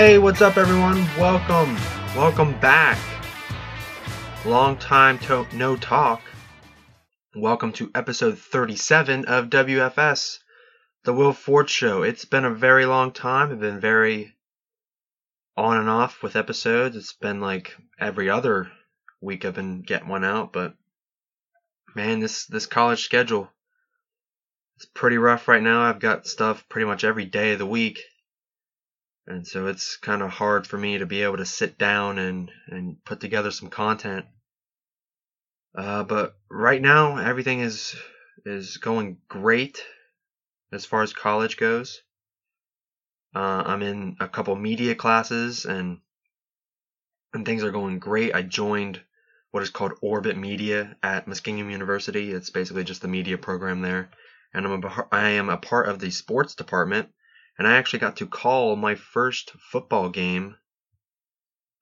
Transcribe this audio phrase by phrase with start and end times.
[0.00, 0.96] Hey, what's up, everyone?
[1.18, 1.74] Welcome,
[2.16, 2.98] welcome back.
[4.46, 6.22] Long time to no talk.
[7.36, 10.38] Welcome to episode 37 of WFS,
[11.04, 12.02] the Will Ford Show.
[12.02, 13.52] It's been a very long time.
[13.52, 14.34] I've been very
[15.54, 16.96] on and off with episodes.
[16.96, 18.72] It's been like every other
[19.20, 20.76] week I've been getting one out, but
[21.94, 23.50] man, this this college schedule
[24.76, 25.82] it's pretty rough right now.
[25.82, 28.00] I've got stuff pretty much every day of the week
[29.30, 32.50] and so it's kind of hard for me to be able to sit down and
[32.66, 34.26] and put together some content.
[35.74, 37.94] Uh, but right now everything is
[38.44, 39.84] is going great
[40.72, 42.02] as far as college goes.
[43.34, 45.98] Uh, I'm in a couple media classes and
[47.32, 48.34] and things are going great.
[48.34, 49.00] I joined
[49.52, 52.32] what is called Orbit Media at Muskingum University.
[52.32, 54.10] It's basically just the media program there,
[54.52, 57.10] and I'm a, I am a part of the sports department
[57.60, 60.56] and I actually got to call my first football game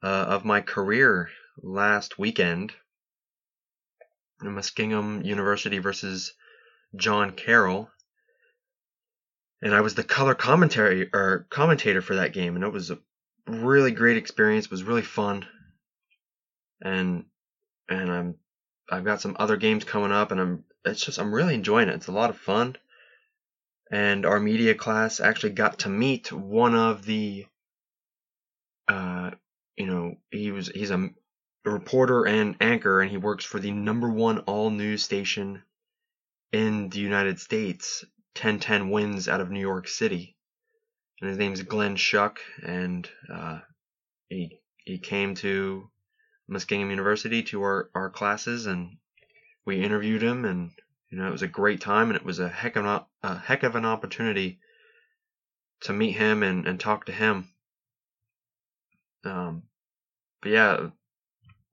[0.03, 1.31] uh, of my career
[1.63, 2.73] last weekend.
[4.43, 6.33] Muskingum University versus
[6.97, 7.89] John Carroll,
[9.63, 12.99] and I was the color commentary or commentator for that game, and it was a
[13.47, 14.65] really great experience.
[14.65, 15.47] It was really fun,
[16.83, 17.25] and
[17.89, 18.35] and I'm
[18.91, 21.95] I've got some other games coming up, and I'm it's just I'm really enjoying it.
[21.95, 22.77] It's a lot of fun
[23.91, 27.47] and our media class actually got to meet one of the
[28.89, 29.31] uh,
[29.77, 31.11] you know he was he's a,
[31.65, 35.63] reporter and anchor and he works for the number one all news station
[36.53, 38.05] in the United States
[38.37, 40.37] 1010 wins out of New York City.
[41.21, 43.61] And his name's Glenn Schuck and uh,
[44.29, 45.91] he he came to
[46.51, 48.97] Muskingum University to our, our classes and
[49.67, 50.71] we interviewed him and
[51.11, 53.39] you know, it was a great time, and it was a heck of an, a
[53.39, 54.61] heck of an opportunity
[55.81, 57.49] to meet him and, and talk to him.
[59.25, 59.63] Um,
[60.43, 60.89] but yeah,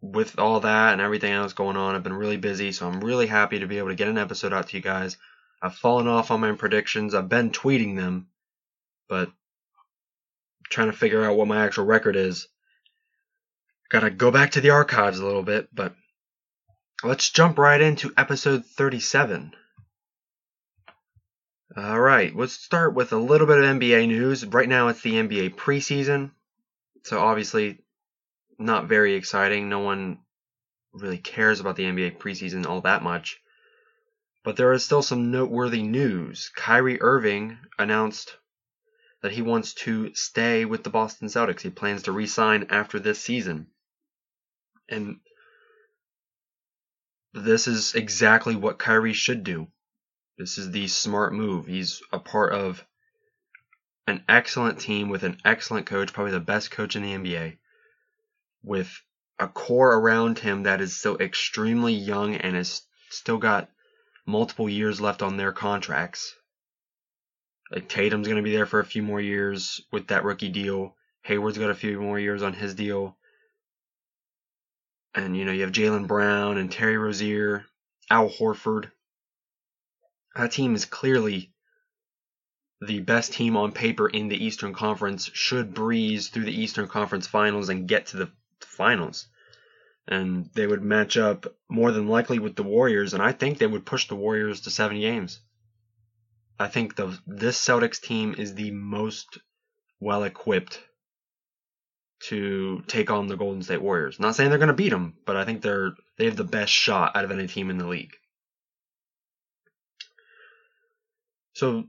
[0.02, 3.28] with all that and everything else going on, I've been really busy, so I'm really
[3.28, 5.18] happy to be able to get an episode out to you guys.
[5.62, 7.14] I've fallen off on my predictions.
[7.14, 8.28] I've been tweeting them,
[9.10, 9.32] but
[10.70, 12.48] trying to figure out what my actual record is.
[13.90, 15.94] Gotta go back to the archives a little bit, but
[17.04, 19.54] let's jump right into episode 37.
[21.78, 24.46] All right, let's start with a little bit of NBA news.
[24.46, 26.32] Right now, it's the NBA preseason,
[27.04, 27.80] so obviously
[28.58, 29.68] not very exciting.
[29.68, 30.20] No one
[30.94, 33.42] really cares about the NBA preseason all that much.
[34.44, 36.50] But there is still some noteworthy news.
[36.56, 38.38] Kyrie Irving announced
[39.22, 41.62] that he wants to stay with the Boston Celtics.
[41.62, 43.68] He plans to re-sign after this season.
[44.88, 45.18] And
[47.36, 49.68] this is exactly what Kyrie should do.
[50.38, 51.68] This is the smart move.
[51.68, 52.84] He's a part of
[54.08, 57.58] an excellent team with an excellent coach, probably the best coach in the NBA,
[58.64, 59.02] with
[59.38, 63.70] a core around him that is still extremely young and has still got
[64.26, 66.36] multiple years left on their contracts.
[67.70, 70.96] Like Tatum's going to be there for a few more years with that rookie deal.
[71.24, 73.18] Hayward's got a few more years on his deal
[75.16, 77.66] and you know you have Jaylen Brown and Terry Rozier,
[78.10, 78.92] Al Horford.
[80.36, 81.54] That team is clearly
[82.82, 85.30] the best team on paper in the Eastern Conference.
[85.34, 89.28] Should breeze through the Eastern Conference Finals and get to the finals,
[90.08, 93.68] and they would match up more than likely with the Warriors, and I think they
[93.68, 95.40] would push the Warriors to seven games.
[96.60, 99.38] I think the this Celtics team is the most
[100.00, 100.82] well equipped
[102.22, 104.20] to take on the Golden State Warriors.
[104.20, 106.72] Not saying they're going to beat them, but I think they're they have the best
[106.72, 108.16] shot out of any team in the league.
[111.54, 111.86] So,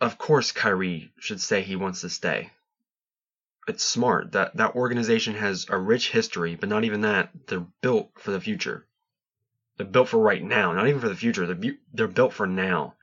[0.00, 2.50] of course, Kyrie should say he wants to stay.
[3.66, 7.30] It's smart that that organization has a rich history, but not even that.
[7.46, 8.86] They're built for the future.
[9.76, 11.46] They're built for right now, not even for the future.
[11.46, 12.94] They're they're built for now.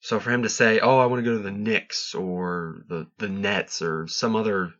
[0.00, 3.10] So for him to say, "Oh, I want to go to the Knicks or the
[3.18, 4.74] the Nets or some other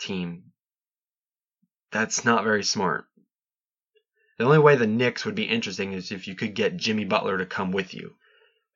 [0.00, 0.52] team,"
[1.90, 3.06] that's not very smart.
[4.38, 7.38] The only way the Knicks would be interesting is if you could get Jimmy Butler
[7.38, 8.16] to come with you,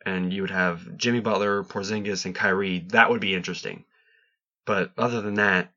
[0.06, 2.80] and you would have Jimmy Butler, Porzingis, and Kyrie.
[2.88, 3.84] That would be interesting.
[4.64, 5.72] But other than that,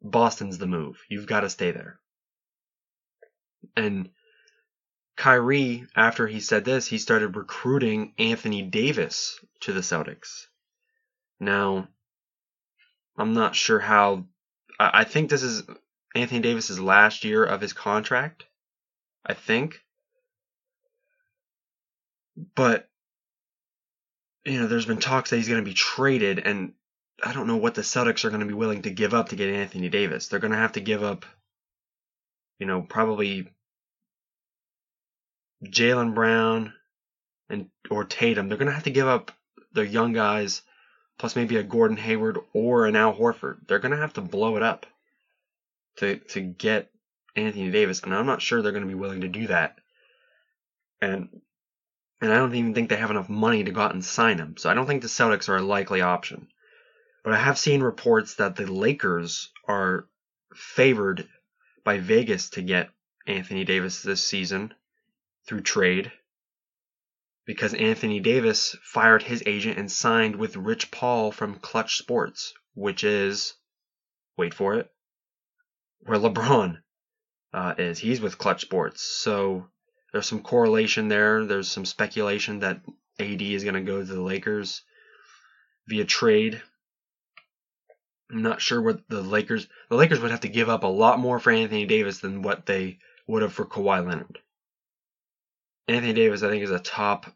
[0.00, 1.02] Boston's the move.
[1.08, 1.98] You've got to stay there.
[3.76, 4.10] And
[5.18, 10.46] Kyrie, after he said this, he started recruiting Anthony Davis to the Celtics.
[11.40, 11.88] Now,
[13.16, 14.26] I'm not sure how.
[14.78, 15.64] I, think this is
[16.14, 18.44] Anthony Davis's last year of his contract.
[19.26, 19.80] I think.
[22.54, 22.88] But
[24.44, 26.74] you know, there's been talks that he's going to be traded, and
[27.24, 29.36] I don't know what the Celtics are going to be willing to give up to
[29.36, 30.28] get Anthony Davis.
[30.28, 31.26] They're going to have to give up,
[32.60, 33.50] you know, probably
[35.64, 36.72] Jaylen Brown
[37.48, 38.48] and or Tatum.
[38.48, 39.32] They're going to have to give up
[39.72, 40.62] their young guys,
[41.18, 43.66] plus maybe a Gordon Hayward or an Al Horford.
[43.66, 44.86] They're going to have to blow it up
[45.96, 46.90] to to get
[47.36, 49.78] Anthony Davis, and I'm not sure they're going to be willing to do that.
[51.00, 51.28] And
[52.20, 54.56] and I don't even think they have enough money to go out and sign him.
[54.56, 56.48] So I don't think the Celtics are a likely option.
[57.22, 60.08] But I have seen reports that the Lakers are
[60.54, 61.28] favored
[61.84, 62.90] by Vegas to get
[63.26, 64.74] Anthony Davis this season
[65.48, 66.12] through trade
[67.46, 73.02] because Anthony Davis fired his agent and signed with Rich Paul from Clutch Sports, which
[73.04, 73.54] is,
[74.36, 74.92] wait for it,
[76.00, 76.76] where LeBron
[77.54, 77.98] uh, is.
[77.98, 79.02] He's with Clutch Sports.
[79.02, 79.66] So
[80.12, 81.46] there's some correlation there.
[81.46, 82.82] There's some speculation that
[83.18, 84.82] AD is going to go to the Lakers
[85.86, 86.60] via trade.
[88.30, 89.66] I'm not sure what the Lakers.
[89.88, 92.66] The Lakers would have to give up a lot more for Anthony Davis than what
[92.66, 94.38] they would have for Kawhi Leonard.
[95.88, 97.26] Anthony Davis, I think, is a top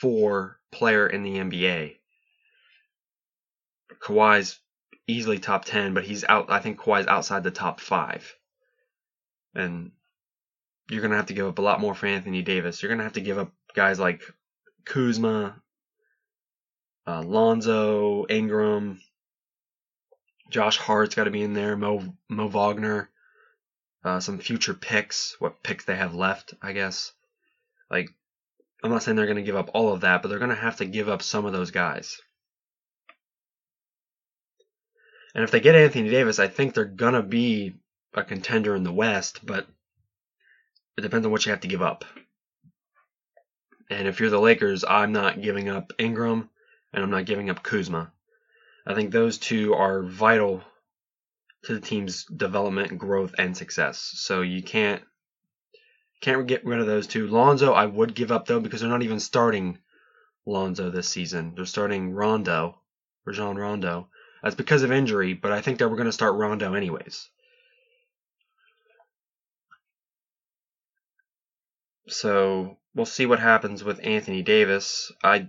[0.00, 1.96] four player in the NBA.
[4.00, 4.58] Kawhi's
[5.06, 6.50] easily top ten, but he's out.
[6.50, 8.36] I think Kawhi's outside the top five,
[9.54, 9.92] and
[10.90, 12.82] you're gonna have to give up a lot more for Anthony Davis.
[12.82, 14.22] You're gonna have to give up guys like
[14.84, 15.62] Kuzma,
[17.06, 19.00] uh, Lonzo, Ingram,
[20.50, 21.76] Josh Hart's got to be in there.
[21.76, 23.10] Mo Mo Wagner,
[24.04, 25.36] uh, some future picks.
[25.38, 27.12] What picks they have left, I guess.
[27.94, 28.10] Like,
[28.82, 30.56] I'm not saying they're going to give up all of that, but they're going to
[30.56, 32.20] have to give up some of those guys.
[35.32, 37.74] And if they get Anthony Davis, I think they're going to be
[38.12, 39.68] a contender in the West, but
[40.98, 42.04] it depends on what you have to give up.
[43.88, 46.50] And if you're the Lakers, I'm not giving up Ingram
[46.92, 48.12] and I'm not giving up Kuzma.
[48.84, 50.64] I think those two are vital
[51.66, 53.98] to the team's development, growth, and success.
[54.16, 55.02] So you can't
[56.20, 57.26] can't get rid of those two.
[57.26, 59.78] Lonzo, I would give up though because they're not even starting
[60.46, 61.54] Lonzo this season.
[61.54, 62.78] They're starting Rondo,
[63.24, 64.08] Rajon Rondo.
[64.42, 67.28] That's because of injury, but I think that we're going to start Rondo anyways.
[72.08, 75.10] So we'll see what happens with Anthony Davis.
[75.22, 75.48] I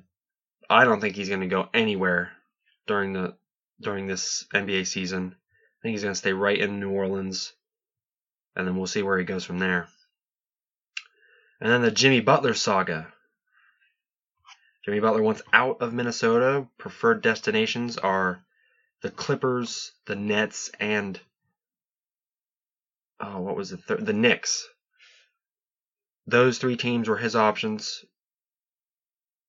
[0.69, 2.31] I don't think he's going to go anywhere
[2.87, 3.35] during the
[3.81, 5.35] during this NBA season.
[5.35, 7.53] I think he's going to stay right in New Orleans,
[8.55, 9.89] and then we'll see where he goes from there.
[11.59, 13.11] And then the Jimmy Butler saga.
[14.83, 16.67] Jimmy Butler wants out of Minnesota.
[16.77, 18.43] Preferred destinations are
[19.01, 21.19] the Clippers, the Nets, and
[23.19, 23.79] oh, what was it?
[23.87, 24.67] The Knicks.
[26.27, 28.03] Those three teams were his options,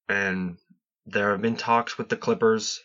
[0.08, 0.58] and
[1.06, 2.82] there have been talks with the Clippers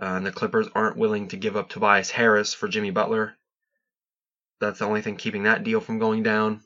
[0.00, 3.36] uh, and the Clippers aren't willing to give up Tobias Harris for Jimmy Butler.
[4.60, 6.62] That's the only thing keeping that deal from going down.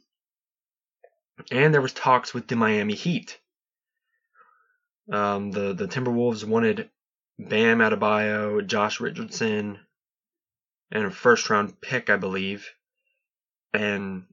[1.51, 3.39] And there was talks with the Miami Heat.
[5.11, 6.91] Um, the the Timberwolves wanted
[7.39, 9.81] Bam Adebayo, Josh Richardson,
[10.91, 12.71] and a first round pick, I believe.
[13.73, 14.27] And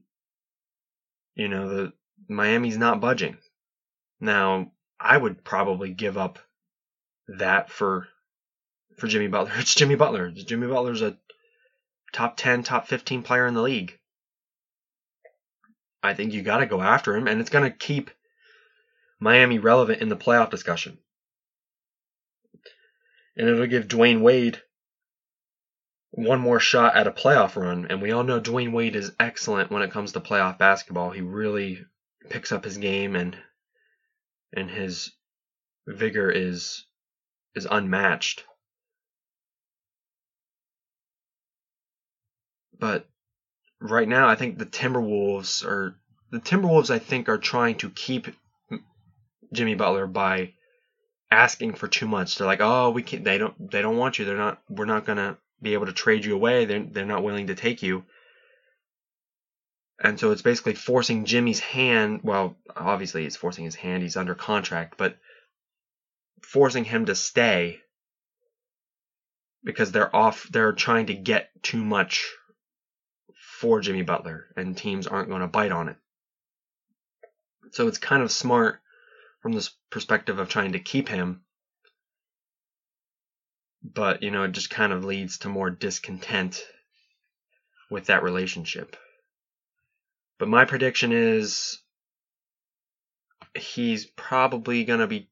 [1.34, 1.92] you know the
[2.28, 3.38] Miami's not budging.
[4.20, 6.38] Now I would probably give up
[7.38, 8.08] that for
[8.98, 9.52] for Jimmy Butler.
[9.58, 10.30] It's Jimmy Butler.
[10.30, 11.18] Jimmy Butler's a
[12.12, 13.98] top 10, top 15 player in the league.
[16.02, 18.10] I think you got to go after him, and it's going to keep
[19.18, 20.98] Miami relevant in the playoff discussion.
[23.36, 24.60] And it'll give Dwyane Wade
[26.10, 27.86] one more shot at a playoff run.
[27.88, 31.10] And we all know Dwyane Wade is excellent when it comes to playoff basketball.
[31.10, 31.84] He really
[32.28, 33.36] picks up his game and
[34.52, 35.12] and his
[35.86, 36.84] vigor is
[37.54, 38.44] is unmatched.
[42.78, 43.09] But
[43.80, 45.96] right now, I think the Timberwolves are
[46.30, 46.90] the Timberwolves.
[46.90, 48.28] I think are trying to keep
[49.52, 50.52] Jimmy Butler by
[51.30, 52.36] asking for too much.
[52.36, 53.24] They're like, oh, we can't.
[53.24, 53.70] They don't.
[53.70, 54.24] They don't want you.
[54.24, 54.62] They're not.
[54.68, 56.64] We're not gonna be able to trade you away.
[56.66, 58.04] They're they're not willing to take you.
[60.02, 62.20] And so it's basically forcing Jimmy's hand.
[62.22, 64.02] Well, obviously it's forcing his hand.
[64.02, 65.16] He's under contract, but
[66.42, 67.80] forcing him to stay
[69.62, 70.48] because they're off.
[70.50, 72.26] They're trying to get too much
[73.60, 75.96] for Jimmy Butler, and teams aren't going to bite on it.
[77.72, 78.80] So it's kind of smart
[79.42, 81.42] from this perspective of trying to keep him.
[83.82, 86.64] But, you know, it just kind of leads to more discontent
[87.90, 88.96] with that relationship.
[90.38, 91.80] But my prediction is
[93.54, 95.28] he's probably going to be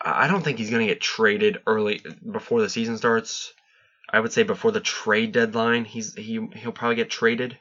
[0.00, 2.00] I don't think he's going to get traded early
[2.32, 3.52] before the season starts.
[4.12, 7.58] I would say before the trade deadline, he's he he'll probably get traded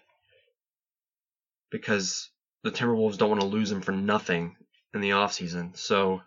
[1.70, 2.30] because
[2.64, 4.56] the Timberwolves don't want to lose him for nothing
[4.94, 5.78] in the offseason.
[5.78, 6.22] So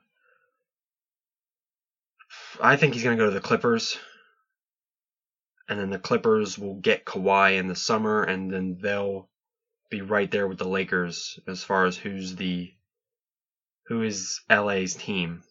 [2.60, 3.98] I think he's going to go to the Clippers.
[5.68, 9.28] And then the Clippers will get Kawhi in the summer, and then they'll
[9.90, 12.72] be right there with the Lakers as far as who's the
[13.86, 15.42] who is LA's team.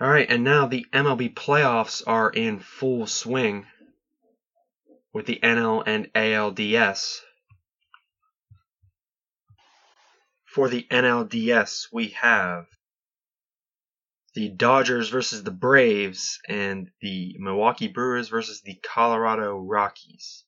[0.00, 3.66] All right, and now the MLB playoffs are in full swing
[5.12, 7.20] with the NL and ALDS.
[10.46, 12.66] For the NLDS, we have
[14.34, 20.44] the Dodgers versus the Braves and the Milwaukee Brewers versus the Colorado Rockies.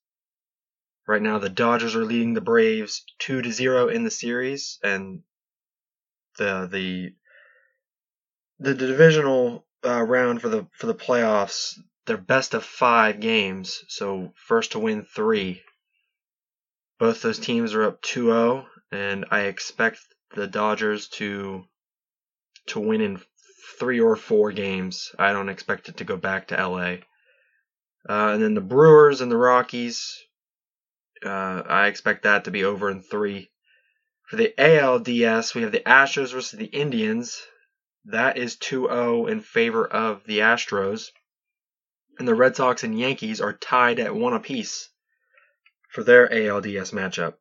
[1.07, 5.23] Right now, the Dodgers are leading the Braves two to zero in the series, and
[6.39, 7.15] the the
[8.63, 14.33] the divisional uh, round for the for the playoffs, they're best of five games, so
[14.37, 15.63] first to win three.
[16.99, 20.01] Both those teams are up 2-0 and I expect
[20.35, 21.65] the Dodgers to
[22.69, 23.21] to win in
[23.79, 25.11] three or four games.
[25.19, 26.99] I don't expect it to go back to LA.
[28.09, 30.17] Uh, and then the Brewers and the Rockies,
[31.25, 33.51] uh, I expect that to be over in three.
[34.29, 37.43] For the ALDS, we have the Astros versus the Indians.
[38.07, 41.11] That is 2 0 in favor of the Astros.
[42.19, 44.89] And the Red Sox and Yankees are tied at one apiece
[45.91, 47.35] for their ALDS matchup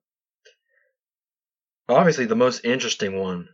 [1.95, 3.49] obviously the most interesting one,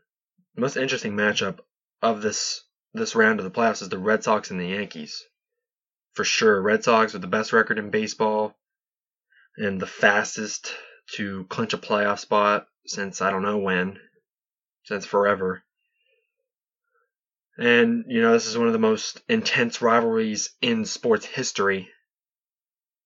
[0.56, 1.60] most interesting matchup
[2.02, 5.24] of this this round of the playoffs is the Red Sox and the Yankees.
[6.14, 8.58] For sure, Red Sox with the best record in baseball
[9.58, 10.74] and the fastest
[11.14, 14.00] to clinch a playoff spot since I don't know when,
[14.86, 15.64] since forever.
[17.58, 21.90] And, you know, this is one of the most intense rivalries in sports history,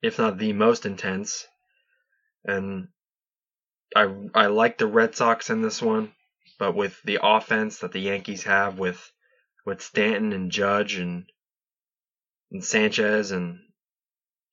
[0.01, 1.47] if not the most intense.
[2.43, 2.89] And
[3.95, 6.13] I I like the Red Sox in this one,
[6.59, 9.11] but with the offense that the Yankees have with
[9.65, 11.25] with Stanton and Judge and
[12.51, 13.59] and Sanchez and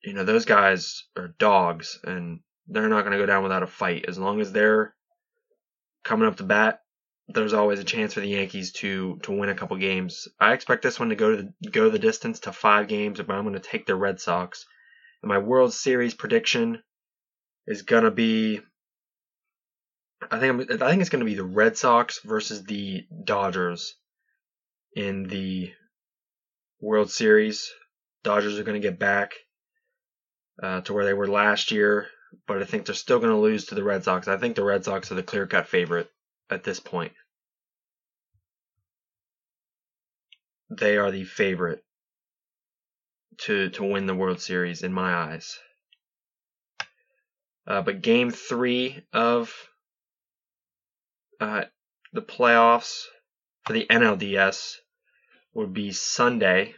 [0.03, 3.67] you know those guys are dogs and they're not going to go down without a
[3.67, 4.95] fight as long as they're
[6.03, 6.81] coming up to bat
[7.33, 10.27] there's always a chance for the Yankees to to win a couple games.
[10.39, 13.33] I expect this one to go to the, go the distance to 5 games, but
[13.33, 14.65] I'm going to take the Red Sox.
[15.21, 16.81] And my World Series prediction
[17.67, 18.61] is going to be
[20.31, 23.95] I think I'm, I think it's going to be the Red Sox versus the Dodgers
[24.93, 25.71] in the
[26.81, 27.71] World Series.
[28.23, 29.33] Dodgers are going to get back
[30.61, 32.07] uh, to where they were last year,
[32.47, 34.27] but I think they're still going to lose to the Red Sox.
[34.27, 36.11] I think the Red Sox are the clear-cut favorite
[36.49, 37.13] at this point.
[40.69, 41.83] They are the favorite
[43.39, 45.59] to to win the World Series in my eyes.
[47.65, 49.53] Uh, but Game Three of
[51.39, 51.63] uh,
[52.13, 53.05] the playoffs
[53.65, 54.75] for the NLDS
[55.53, 56.75] would be Sunday,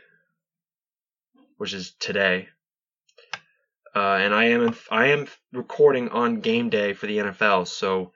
[1.58, 2.48] which is today.
[3.94, 8.14] Uh, and I am I am recording on game day for the NFL, so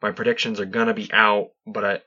[0.00, 2.02] my predictions are gonna be out, but I,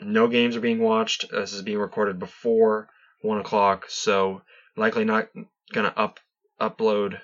[0.00, 1.30] no games are being watched.
[1.30, 2.88] This is being recorded before
[3.20, 4.42] one o'clock, so
[4.76, 5.28] likely not
[5.72, 6.20] gonna up
[6.60, 7.20] upload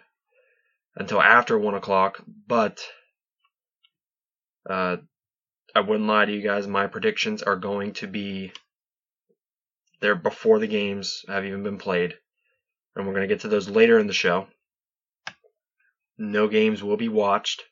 [0.97, 2.23] until after one o'clock.
[2.47, 2.81] But
[4.69, 4.97] uh,
[5.75, 6.67] I wouldn't lie to you guys.
[6.67, 8.53] My predictions are going to be
[10.01, 12.15] there before the games have even been played.
[12.95, 14.47] And we're to get to those later in the show.
[16.17, 17.65] No games will be watched.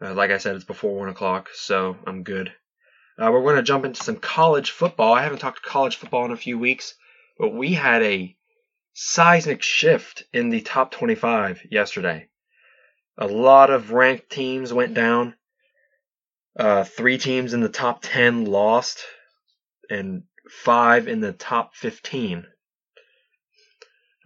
[0.00, 2.52] Uh, like I said, it's before 1 o'clock, so I'm good.
[3.18, 5.12] Uh, we're going to jump into some college football.
[5.12, 6.94] I haven't talked to college football in a few weeks,
[7.38, 8.36] but we had a
[8.92, 12.28] seismic shift in the top 25 yesterday.
[13.16, 15.34] A lot of ranked teams went down.
[16.58, 19.04] Uh, three teams in the top 10 lost,
[19.90, 22.46] and five in the top 15.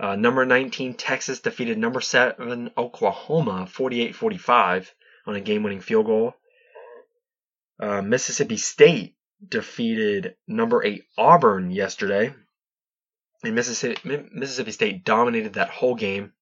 [0.01, 4.95] Uh, number 19, Texas defeated number 7, Oklahoma, 48 45
[5.29, 6.35] on a game winning field goal.
[7.79, 9.15] Uh, Mississippi State
[9.47, 12.35] defeated number 8, Auburn, yesterday.
[13.45, 16.33] And Mississippi, Mississippi State dominated that whole game.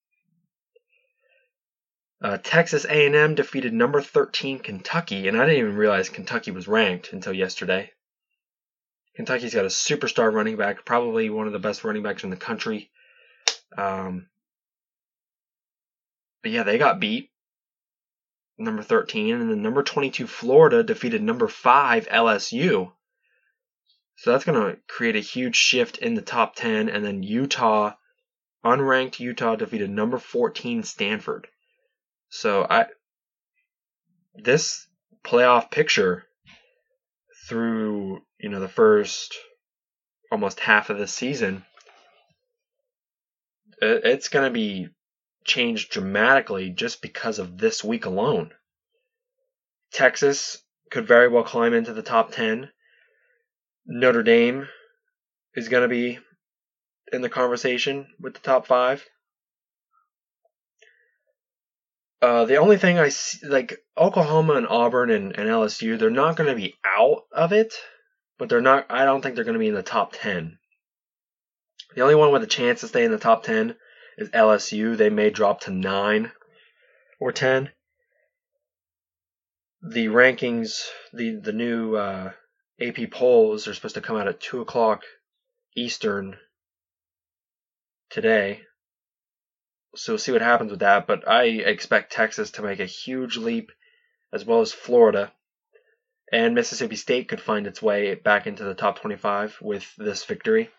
[2.23, 7.13] Uh, Texas A&M defeated number 13 Kentucky, and I didn't even realize Kentucky was ranked
[7.13, 7.91] until yesterday.
[9.17, 12.37] Kentucky's got a superstar running back, probably one of the best running backs in the
[12.37, 12.91] country.
[13.77, 14.29] Um,
[16.43, 17.31] but yeah, they got beat.
[18.59, 22.93] Number 13, and then number 22 Florida defeated number 5 LSU.
[24.17, 27.93] So that's going to create a huge shift in the top 10 and then Utah
[28.65, 31.47] unranked Utah defeated number 14 Stanford.
[32.31, 32.87] So I
[34.35, 34.87] this
[35.25, 36.25] playoff picture
[37.49, 39.37] through, you know, the first
[40.33, 41.65] almost half of the season
[43.81, 44.89] it's going to be
[45.47, 48.53] changed dramatically just because of this week alone.
[49.93, 50.59] Texas
[50.91, 52.71] could very well climb into the top 10.
[53.87, 54.69] Notre Dame
[55.55, 56.19] is going to be
[57.13, 59.05] in the conversation with the top five.
[62.21, 66.37] Uh, the only thing I see, like Oklahoma and Auburn and, and LSU, they're not
[66.37, 67.75] going to be out of it,
[68.39, 68.87] but they're not.
[68.91, 70.59] I don't think they're going to be in the top ten.
[71.95, 73.77] The only one with a chance to stay in the top ten
[74.17, 74.97] is LSU.
[74.97, 76.33] They may drop to nine
[77.21, 77.71] or ten.
[79.83, 82.33] The rankings, the the new uh,
[82.81, 85.03] AP polls are supposed to come out at two o'clock
[85.77, 86.37] Eastern
[88.11, 88.63] today.
[89.95, 91.07] So we'll see what happens with that.
[91.07, 93.73] But I expect Texas to make a huge leap,
[94.33, 95.33] as well as Florida.
[96.33, 100.71] And Mississippi State could find its way back into the top 25 with this victory.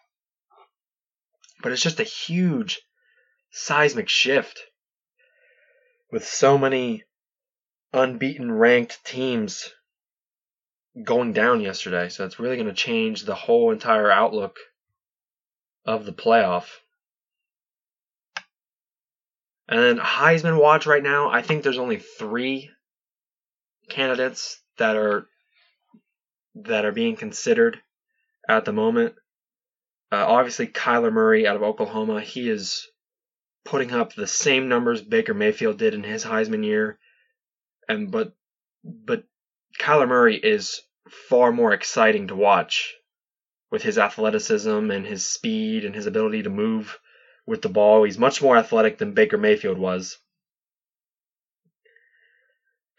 [1.63, 2.82] But it's just a huge
[3.51, 4.62] seismic shift
[6.12, 7.04] with so many
[7.94, 9.74] unbeaten ranked teams
[11.04, 12.10] going down yesterday.
[12.10, 14.58] So it's really going to change the whole entire outlook
[15.86, 16.66] of the playoff.
[19.70, 22.72] And then Heisman watch right now, I think there's only three
[23.89, 25.28] candidates that are
[26.56, 27.80] that are being considered
[28.48, 29.13] at the moment.
[30.12, 32.88] Uh, obviously, Kyler Murray out of Oklahoma, he is
[33.67, 36.97] putting up the same numbers Baker Mayfield did in his Heisman year,
[37.88, 38.34] and but
[38.84, 39.25] but
[39.77, 40.82] Kyler Murray is
[41.30, 42.95] far more exciting to watch
[43.69, 46.97] with his athleticism and his speed and his ability to move
[47.45, 48.03] with the ball.
[48.03, 50.17] He's much more athletic than Baker Mayfield was.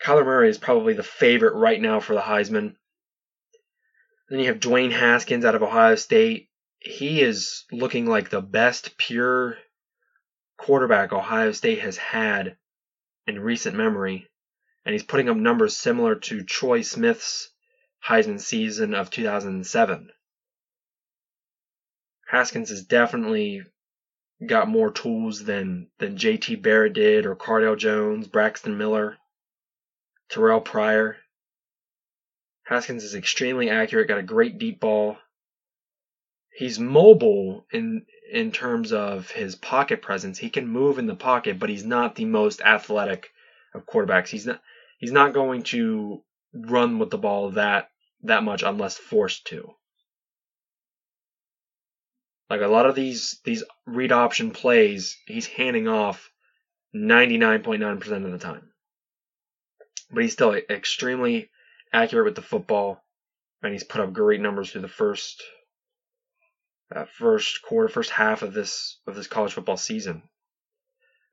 [0.03, 2.77] Kyler Murray is probably the favorite right now for the Heisman.
[4.29, 6.51] Then you have Dwayne Haskins out of Ohio State.
[6.79, 9.57] He is looking like the best pure
[10.59, 12.59] quarterback Ohio State has had
[13.27, 14.29] in recent memory,
[14.85, 17.51] and he's putting up numbers similar to Troy Smith's
[18.07, 20.11] Heisman season of 2007.
[22.27, 23.63] Haskins has definitely
[24.47, 29.17] got more tools than than JT Barrett did or Cardale Jones, Braxton Miller,
[30.29, 31.17] Terrell Pryor.
[32.65, 35.17] Haskins is extremely accurate, got a great deep ball.
[36.59, 40.39] He's mobile in in terms of his pocket presence.
[40.39, 43.31] He can move in the pocket, but he's not the most athletic
[43.75, 44.27] of quarterbacks.
[44.27, 44.61] He's not
[44.99, 47.93] he's not going to run with the ball that
[48.25, 49.77] that much unless forced to.
[52.51, 56.29] Like a lot of these these read option plays, he's handing off
[56.93, 58.73] 99.9% of the time.
[60.11, 61.51] But he's still extremely
[61.93, 63.05] accurate with the football,
[63.63, 65.41] and he's put up great numbers through the first
[66.95, 70.23] uh, first quarter, first half of this of this college football season.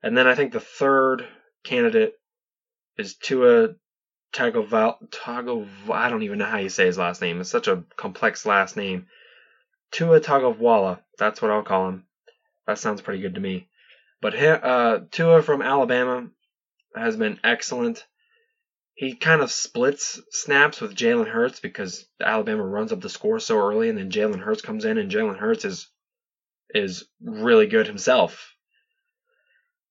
[0.02, 1.26] And then I think the third
[1.64, 2.14] candidate
[2.96, 3.74] is Tua
[4.32, 5.10] Tagovailoa.
[5.10, 7.40] Tago, I don't even know how you say his last name.
[7.40, 9.06] It's such a complex last name.
[9.90, 11.00] Tua Tagovailoa.
[11.18, 12.04] That's what I'll call him.
[12.66, 13.68] That sounds pretty good to me.
[14.20, 16.28] But uh, Tua from Alabama
[16.94, 18.06] has been excellent.
[18.96, 23.58] He kind of splits snaps with Jalen Hurts because Alabama runs up the score so
[23.58, 25.88] early, and then Jalen Hurts comes in, and Jalen Hurts is
[26.70, 28.54] is really good himself.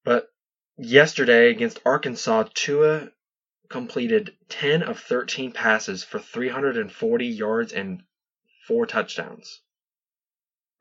[0.03, 0.33] But
[0.77, 3.09] yesterday against Arkansas, Tua
[3.69, 8.03] completed 10 of 13 passes for 340 yards and
[8.67, 9.61] four touchdowns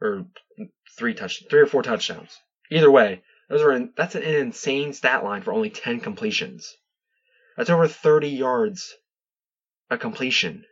[0.00, 0.26] or
[0.96, 2.38] three touch, three or four touchdowns.
[2.70, 6.76] Either way, those are in, that's an insane stat line for only 10 completions.
[7.56, 8.94] That's over 30 yards
[9.90, 10.64] a completion.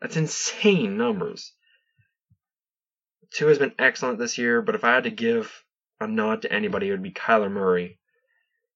[0.00, 1.52] That's insane numbers.
[3.32, 5.64] Tua has been excellent this year, but if I had to give
[6.00, 7.98] a nod to anybody, it would be Kyler Murray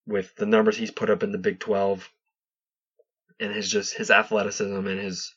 [0.07, 2.09] with the numbers he's put up in the Big 12
[3.41, 5.35] and his just his athleticism and his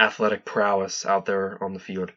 [0.00, 2.12] athletic prowess out there on the field.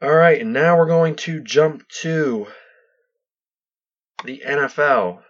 [0.00, 2.46] All right, and now we're going to jump to
[4.24, 5.22] the NFL.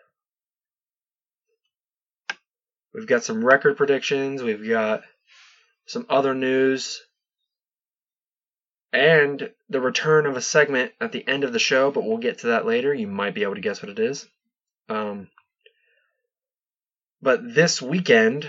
[2.93, 5.03] We've got some record predictions, we've got
[5.87, 7.03] some other news,
[8.93, 12.39] and the return of a segment at the end of the show, but we'll get
[12.39, 12.95] to that later.
[12.95, 14.27] You might be able to guess what it is.
[14.89, 15.29] Um,
[17.21, 18.49] but this weekend,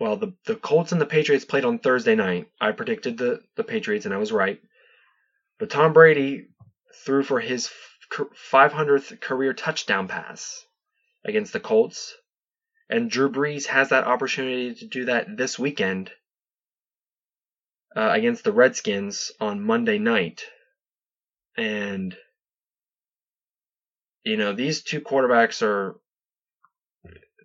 [0.00, 2.48] well, the, the Colts and the Patriots played on Thursday night.
[2.60, 4.60] I predicted the, the Patriots, and I was right.
[5.58, 6.48] But Tom Brady
[7.04, 7.70] threw for his
[8.10, 10.64] 500th career touchdown pass
[11.24, 12.14] against the Colts.
[12.90, 16.10] And Drew Brees has that opportunity to do that this weekend
[17.94, 20.44] uh, against the Redskins on Monday night.
[21.56, 22.16] And,
[24.24, 26.00] you know, these two quarterbacks are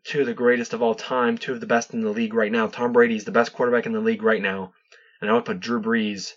[0.04, 2.52] two of the greatest of all time, two of the best in the league right
[2.52, 2.67] now.
[2.67, 4.73] Tom Brady is the best quarterback in the league right now.
[5.19, 6.34] And I would put Drew Brees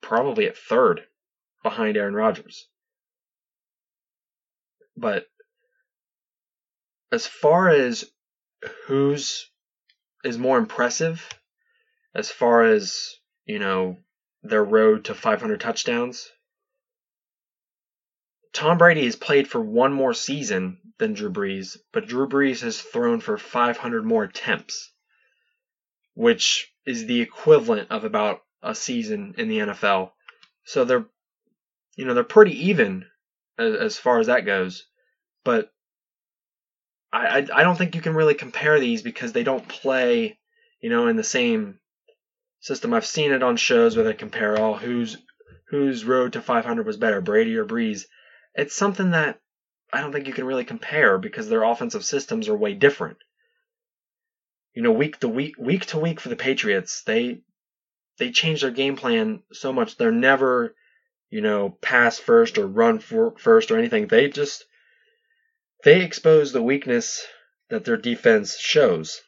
[0.00, 1.04] probably at third
[1.62, 2.68] behind Aaron Rodgers.
[4.98, 5.26] But
[7.12, 8.04] as far as
[8.86, 9.48] who's
[10.24, 11.26] is more impressive,
[12.14, 13.96] as far as you know,
[14.42, 16.30] their road to 500 touchdowns.
[18.52, 22.80] Tom Brady has played for one more season than Drew Brees, but Drew Brees has
[22.80, 24.92] thrown for 500 more attempts,
[26.14, 30.12] which is the equivalent of about a season in the NFL.
[30.64, 31.06] So they're,
[31.96, 33.06] you know, they're pretty even
[33.56, 34.87] as, as far as that goes.
[35.48, 35.72] But
[37.10, 40.38] I, I, don't think you can really compare these because they don't play,
[40.82, 41.78] you know, in the same
[42.60, 42.92] system.
[42.92, 45.16] I've seen it on shows where they compare all whose
[45.70, 48.02] whose road to 500 was better, Brady or Brees.
[48.56, 49.40] It's something that
[49.90, 53.16] I don't think you can really compare because their offensive systems are way different.
[54.74, 57.40] You know, week to week, week to week for the Patriots, they
[58.18, 59.96] they change their game plan so much.
[59.96, 60.74] They're never,
[61.30, 64.08] you know, pass first or run for, first or anything.
[64.08, 64.66] They just
[65.84, 67.26] they expose the weakness
[67.70, 69.20] that their defense shows.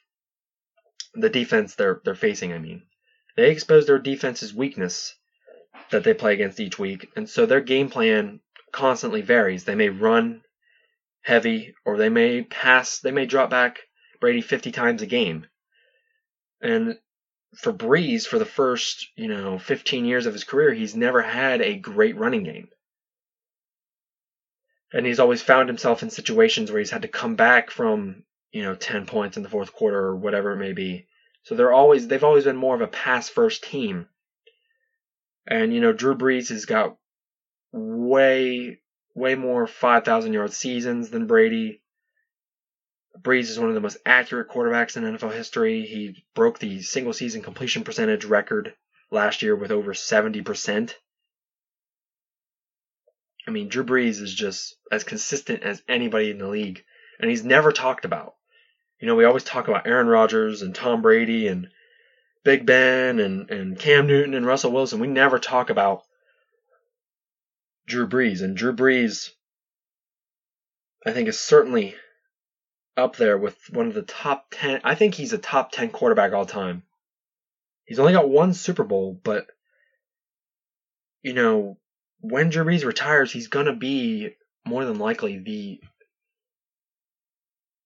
[1.15, 2.83] The defense they're they're facing, I mean.
[3.37, 5.15] They expose their defense's weakness
[5.91, 8.41] that they play against each week, and so their game plan
[8.73, 9.65] constantly varies.
[9.65, 10.43] They may run
[11.23, 13.81] heavy, or they may pass, they may drop back
[14.21, 15.47] Brady 50 times a game.
[16.61, 16.99] And
[17.57, 21.61] for Brees, for the first, you know, 15 years of his career, he's never had
[21.61, 22.69] a great running game.
[24.93, 28.63] And he's always found himself in situations where he's had to come back from, you
[28.63, 31.07] know, 10 points in the fourth quarter or whatever it may be
[31.43, 34.09] so they're always they've always been more of a pass first team.
[35.47, 36.97] And you know, Drew Brees has got
[37.73, 38.81] way
[39.15, 41.83] way more 5,000 yard seasons than Brady.
[43.19, 45.83] Brees is one of the most accurate quarterbacks in NFL history.
[45.83, 48.75] He broke the single season completion percentage record
[49.11, 50.95] last year with over 70%.
[53.51, 56.85] I mean, Drew Brees is just as consistent as anybody in the league,
[57.19, 58.37] and he's never talked about.
[59.01, 61.69] You know, we always talk about Aaron Rodgers and Tom Brady and
[62.45, 65.01] Big Ben and, and Cam Newton and Russell Wilson.
[65.01, 66.05] We never talk about
[67.89, 68.41] Drew Brees.
[68.41, 69.31] And Drew Brees,
[71.05, 71.97] I think, is certainly
[72.97, 74.83] up there with one of the top 10.
[74.85, 76.85] I think he's a top 10 quarterback all time.
[77.85, 79.49] He's only got one Super Bowl, but,
[81.23, 81.80] you know,
[82.21, 85.81] when Brees retires, he's to be more than likely the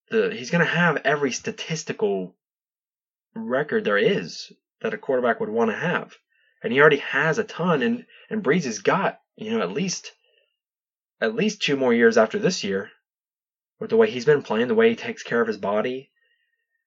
[0.09, 2.35] the he's to have every statistical
[3.33, 6.15] record there is that a quarterback would want to have,
[6.63, 7.81] and he already has a ton.
[7.81, 10.11] And and Brees has got you know at least
[11.21, 12.91] at least two more years after this year
[13.79, 16.11] with the way he's been playing, the way he takes care of his body.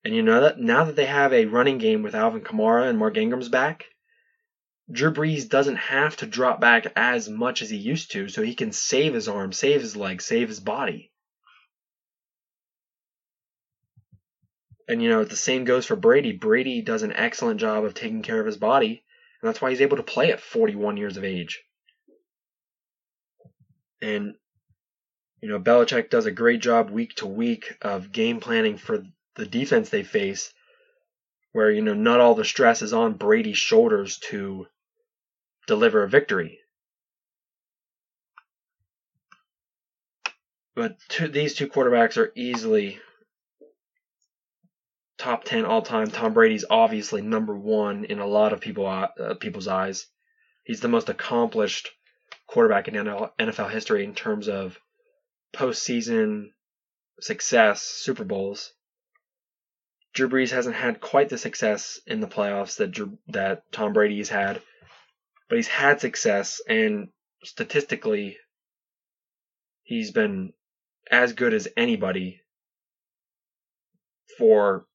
[0.04, 2.98] And you know that now that they have a running game with Alvin Kamara and
[2.98, 3.86] Mark Ingram's back,
[4.90, 8.54] Drew Brees doesn't have to drop back as much as he used to, so he
[8.54, 11.12] can save his arm, save his leg, save his body.
[14.88, 16.32] And you know, the same goes for Brady.
[16.32, 19.04] Brady does an excellent job of taking care of his body,
[19.42, 21.62] and that's why he's able to play at 41 years of age.
[24.00, 24.36] And
[25.42, 29.04] you know, Belichick does a great job week to week of game planning for
[29.36, 30.54] the defense they face,
[31.52, 34.66] where you know not all the stress is on Brady's shoulders to
[35.68, 36.58] deliver a victory.
[40.74, 42.98] But two, these two quarterbacks are easily
[45.18, 46.10] top 10 all time.
[46.10, 50.06] Tom Brady's obviously number one in a lot of people uh, people's eyes.
[50.64, 51.90] He's the most accomplished
[52.46, 54.78] quarterback in NFL history in terms of
[55.54, 56.50] postseason
[57.20, 58.72] success, Super Bowls.
[60.14, 64.28] Drew Brees hasn't had quite the success in the playoffs that Drew, that Tom Brady's
[64.28, 64.62] had,
[65.48, 67.08] but he's had success, and
[67.44, 68.36] statistically,
[69.82, 70.52] he's been
[71.10, 72.40] as good as anybody
[74.38, 74.86] for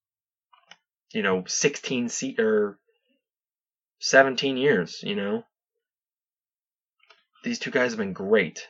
[1.14, 2.80] you know, 16 se- or
[4.00, 5.44] 17 years, you know.
[7.44, 8.68] these two guys have been great,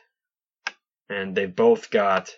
[1.08, 2.30] and they've both got,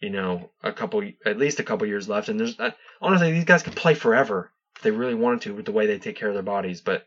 [0.00, 2.28] you know, a couple, at least a couple years left.
[2.28, 5.66] And there's uh, honestly, these guys could play forever if they really wanted to with
[5.66, 6.80] the way they take care of their bodies.
[6.80, 7.04] But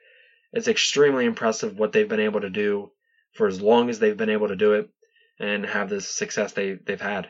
[0.53, 2.91] it's extremely impressive what they've been able to do
[3.33, 4.89] for as long as they've been able to do it
[5.39, 7.29] and have this success they they've had.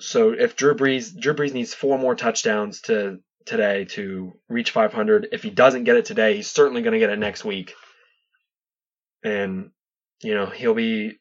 [0.00, 5.28] So if Drew Brees Drew Brees needs four more touchdowns to today to reach 500.
[5.32, 7.74] If he doesn't get it today, he's certainly going to get it next week.
[9.24, 9.70] And
[10.22, 11.18] you know he'll be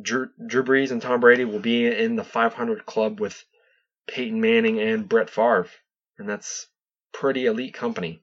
[0.00, 3.42] Drew, Drew Brees and Tom Brady will be in the 500 club with
[4.06, 5.68] Peyton Manning and Brett Favre,
[6.18, 6.68] and that's
[7.12, 8.22] pretty elite company.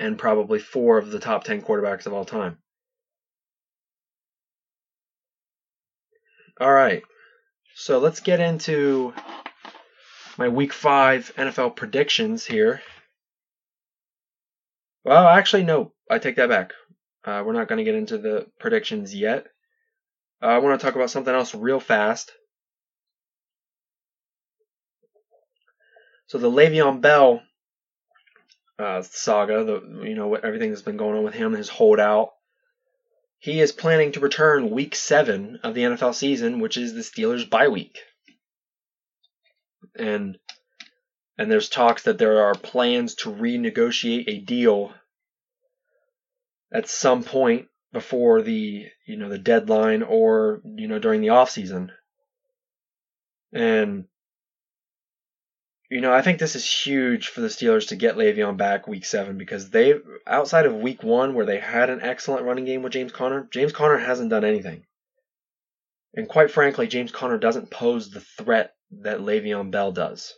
[0.00, 2.56] And probably four of the top 10 quarterbacks of all time.
[6.58, 7.02] All right,
[7.74, 9.14] so let's get into
[10.36, 12.82] my week five NFL predictions here.
[15.04, 16.72] Well, actually, no, I take that back.
[17.24, 19.46] Uh, we're not going to get into the predictions yet.
[20.42, 22.32] Uh, I want to talk about something else real fast.
[26.26, 27.42] So the Le'Veon Bell
[28.80, 32.30] uh, saga, the you know what everything that's been going on with him, his holdout.
[33.38, 37.48] He is planning to return week seven of the NFL season, which is the Steelers'
[37.48, 37.98] bye week
[39.98, 40.38] and
[41.38, 44.92] and there's talks that there are plans to renegotiate a deal
[46.72, 51.50] at some point before the you know the deadline or you know during the off
[51.50, 51.90] season
[53.52, 54.04] and
[55.90, 59.04] you know I think this is huge for the Steelers to get Le'Veon back week
[59.04, 59.94] seven because they
[60.26, 63.72] outside of week one where they had an excellent running game with James Conner James
[63.72, 64.84] Conner hasn't done anything
[66.14, 70.34] and quite frankly James Conner doesn't pose the threat that Le'Veon Bell does.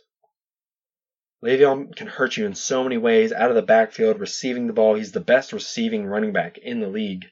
[1.43, 4.95] Le'Veon can hurt you in so many ways out of the backfield, receiving the ball.
[4.95, 7.25] He's the best receiving running back in the league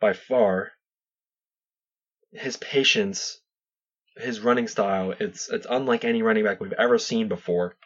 [0.00, 0.72] by far.
[2.32, 3.40] His patience,
[4.20, 7.76] his running style, it's it's unlike any running back we've ever seen before.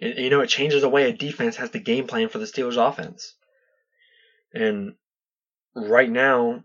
[0.00, 2.44] And, you know, it changes the way a defense has to game plan for the
[2.44, 3.34] Steelers offense.
[4.54, 4.94] And
[5.74, 6.64] right now,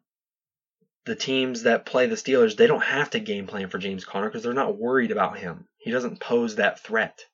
[1.06, 4.30] the teams that play the Steelers, they don't have to game plan for James Conner
[4.30, 5.68] because they're not worried about him.
[5.78, 7.26] He doesn't pose that threat.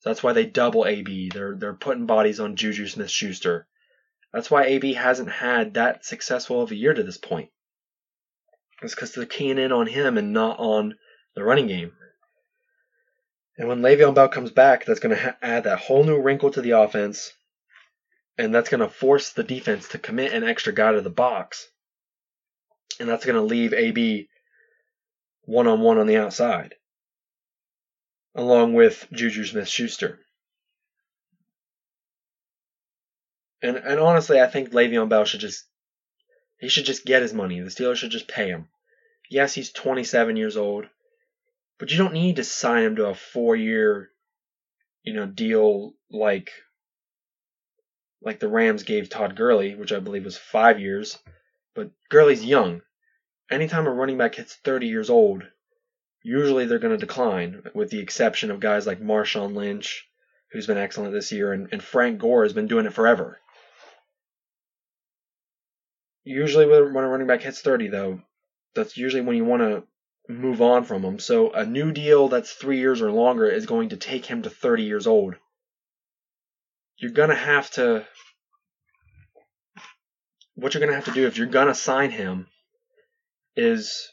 [0.00, 1.30] So that's why they double AB.
[1.32, 3.66] They're they're putting bodies on Juju Smith Schuster.
[4.32, 7.50] That's why AB hasn't had that successful of a year to this point.
[8.82, 10.96] It's because they're keying in on him and not on
[11.34, 11.92] the running game.
[13.58, 16.50] And when Le'Veon Bell comes back, that's going to ha- add that whole new wrinkle
[16.50, 17.32] to the offense,
[18.36, 21.68] and that's going to force the defense to commit an extra guy to the box
[22.98, 24.28] and that's going to leave AB
[25.42, 26.74] one on one on the outside,
[28.34, 30.18] along with Juju Smith Schuster.
[33.62, 35.64] And and honestly, I think Le'Veon Bell should just
[36.58, 37.60] he should just get his money.
[37.60, 38.68] The Steelers should just pay him.
[39.30, 40.86] Yes, he's 27 years old,
[41.78, 44.10] but you don't need to sign him to a four-year,
[45.02, 46.50] you know, deal like
[48.22, 51.18] like the Rams gave Todd Gurley, which I believe was five years.
[51.74, 52.82] But Gurley's young
[53.50, 55.44] anytime a running back hits 30 years old,
[56.22, 60.08] usually they're going to decline, with the exception of guys like Marshawn Lynch,
[60.50, 63.38] who's been excellent this year, and, and Frank Gore has been doing it forever.
[66.28, 68.20] Usually, when a running back hits 30, though,
[68.74, 69.84] that's usually when you want to
[70.28, 71.20] move on from him.
[71.20, 74.50] So, a new deal that's three years or longer is going to take him to
[74.50, 75.36] 30 years old.
[76.96, 78.04] You're going to have to.
[80.56, 82.48] What you're going to have to do if you're going to sign him
[83.54, 84.10] is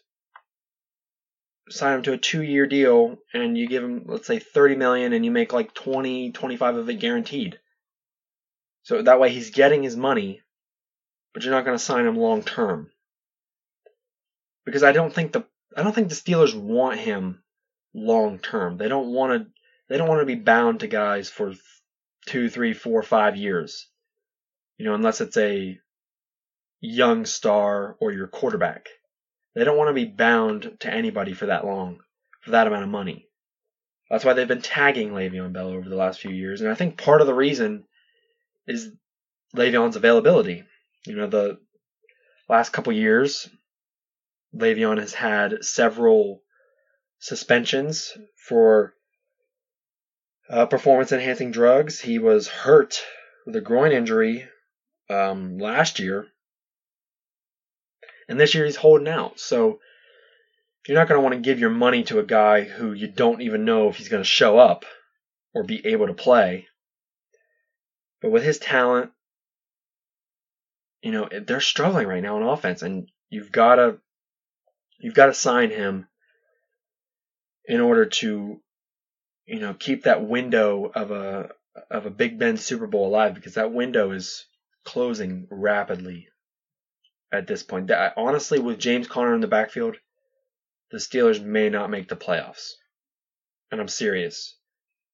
[1.69, 5.13] sign him to a two year deal and you give him let's say 30 million
[5.13, 7.57] and you make like 20 25 of it guaranteed
[8.81, 10.41] so that way he's getting his money
[11.33, 12.89] but you're not going to sign him long term
[14.65, 15.43] because i don't think the
[15.75, 17.43] i don't think the steelers want him
[17.93, 19.49] long term they don't want to
[19.89, 21.53] they don't want to be bound to guys for
[22.27, 23.87] two three four five years
[24.77, 25.77] you know unless it's a
[26.79, 28.87] young star or your quarterback
[29.55, 31.99] they don't want to be bound to anybody for that long,
[32.41, 33.27] for that amount of money.
[34.09, 36.61] That's why they've been tagging Le'Veon Bell over the last few years.
[36.61, 37.85] And I think part of the reason
[38.67, 38.91] is
[39.55, 40.63] Le'Veon's availability.
[41.05, 41.59] You know, the
[42.47, 43.49] last couple years,
[44.55, 46.41] Le'Veon has had several
[47.19, 48.93] suspensions for
[50.49, 51.99] uh, performance enhancing drugs.
[51.99, 53.01] He was hurt
[53.45, 54.47] with a groin injury
[55.09, 56.27] um, last year
[58.27, 59.39] and this year he's holding out.
[59.39, 59.79] So
[60.87, 63.41] you're not going to want to give your money to a guy who you don't
[63.41, 64.85] even know if he's going to show up
[65.53, 66.67] or be able to play.
[68.21, 69.11] But with his talent,
[71.03, 73.99] you know, they're struggling right now on offense, and you've got to
[74.99, 76.07] you've got to sign him
[77.65, 78.61] in order to
[79.45, 81.49] you know keep that window of a
[81.91, 84.45] of a Big Ben Super Bowl alive because that window is
[84.85, 86.29] closing rapidly
[87.33, 87.87] at this point.
[87.87, 89.97] That, honestly, with James Conner in the backfield,
[90.91, 92.71] the Steelers may not make the playoffs.
[93.71, 94.55] And I'm serious.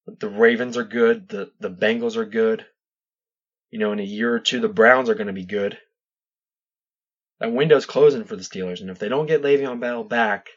[0.05, 1.29] The Ravens are good.
[1.29, 2.65] The, the Bengals are good.
[3.71, 5.77] You know, in a year or two, the Browns are going to be good.
[7.39, 8.81] That window's closing for the Steelers.
[8.81, 10.49] And if they don't get Le'Veon Bell back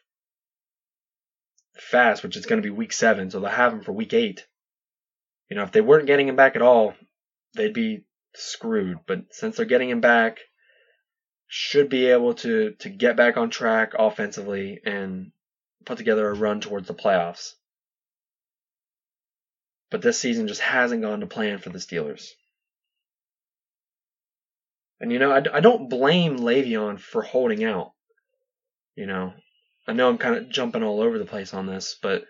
[1.76, 4.46] fast, which is going to be week seven, so they'll have him for week eight.
[5.48, 6.94] You know, if they weren't getting him back at all,
[7.54, 8.98] they'd be screwed.
[9.06, 10.38] But since they're getting him back,
[11.54, 15.32] should be able to to get back on track offensively and
[15.84, 17.52] put together a run towards the playoffs.
[19.90, 22.30] But this season just hasn't gone to plan for the Steelers.
[25.02, 27.92] And you know, I, I don't blame Le'Veon for holding out.
[28.94, 29.34] You know,
[29.86, 32.24] I know I'm kind of jumping all over the place on this, but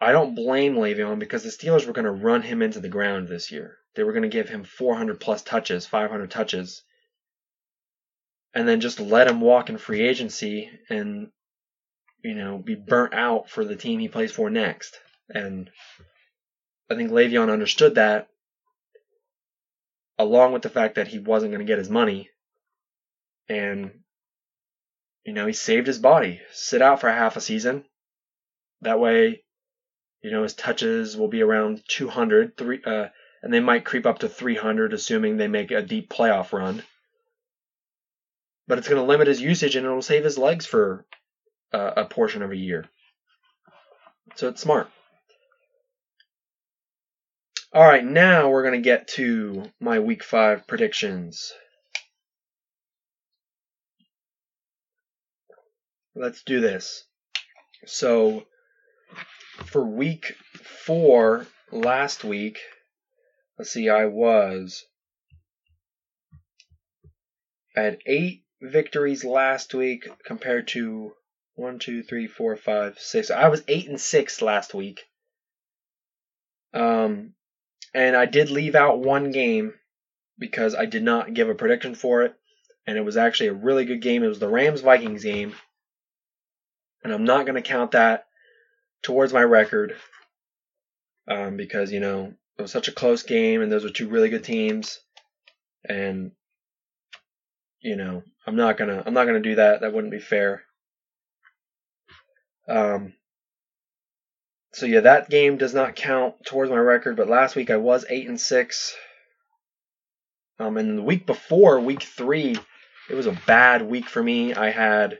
[0.00, 3.28] I don't blame Le'Veon because the Steelers were going to run him into the ground
[3.28, 3.76] this year.
[3.94, 6.82] They were going to give him 400 plus touches, 500 touches,
[8.54, 11.30] and then just let him walk in free agency and
[12.24, 14.98] you know be burnt out for the team he plays for next.
[15.28, 15.70] And
[16.90, 18.28] I think Le'Veon understood that,
[20.18, 22.30] along with the fact that he wasn't going to get his money,
[23.48, 23.90] and
[25.24, 27.84] you know he saved his body, sit out for half a season.
[28.80, 29.44] That way,
[30.22, 33.08] you know his touches will be around 200, three, uh,
[33.42, 36.82] and they might creep up to 300, assuming they make a deep playoff run
[38.72, 41.04] but it's going to limit his usage and it'll save his legs for
[41.72, 42.86] uh, a portion of a year.
[44.36, 44.88] So it's smart.
[47.74, 51.54] All right, now we're going to get to my week five predictions.
[56.14, 57.04] Let's do this.
[57.86, 58.44] So,
[59.64, 60.36] for week
[60.84, 62.58] four last week,
[63.58, 64.84] let's see, I was.
[67.74, 71.14] Had eight victories last week compared to
[71.54, 73.30] one, two, three, four, five, six.
[73.30, 75.00] I was eight and six last week.
[76.74, 77.32] Um,
[77.94, 79.74] and I did leave out one game
[80.38, 82.34] because I did not give a prediction for it,
[82.86, 84.22] and it was actually a really good game.
[84.22, 85.54] It was the Rams Vikings game,
[87.04, 88.26] and I'm not going to count that
[89.02, 89.96] towards my record
[91.28, 94.28] um, because you know it was such a close game, and those were two really
[94.28, 95.00] good teams,
[95.88, 96.32] and
[97.82, 99.80] you know, I'm not gonna I'm not gonna do that.
[99.80, 100.62] That wouldn't be fair.
[102.68, 103.14] Um,
[104.72, 107.16] so yeah, that game does not count towards my record.
[107.16, 108.94] But last week I was eight and six.
[110.58, 112.56] Um, and the week before, week three,
[113.10, 114.54] it was a bad week for me.
[114.54, 115.18] I had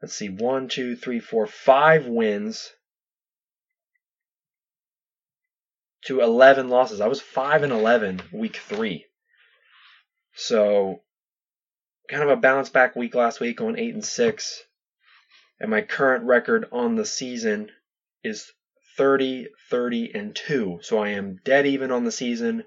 [0.00, 2.72] let's see, one, two, three, four, five wins
[6.06, 7.02] to eleven losses.
[7.02, 9.04] I was five and eleven week three.
[10.34, 11.02] So
[12.08, 14.62] kind of a bounce back week last week, going eight and six,
[15.60, 17.70] and my current record on the season
[18.22, 18.52] is
[18.96, 20.78] 30, 30, and two.
[20.82, 22.64] So I am dead even on the season,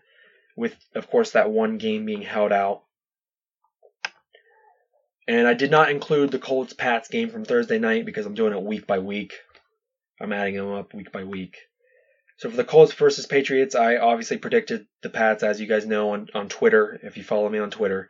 [0.56, 2.84] with of course that one game being held out.
[5.28, 8.54] And I did not include the Colts Pats game from Thursday night because I'm doing
[8.54, 9.34] it week by week.
[10.20, 11.58] I'm adding them up week by week.
[12.38, 16.12] So for the Colts versus Patriots, I obviously predicted the Pats, as you guys know
[16.12, 18.10] on, on Twitter, if you follow me on Twitter.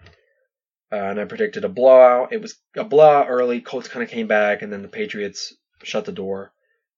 [0.92, 2.32] Uh, and I predicted a blowout.
[2.32, 3.62] It was a blowout early.
[3.62, 6.54] Colts kind of came back, and then the Patriots shut the door.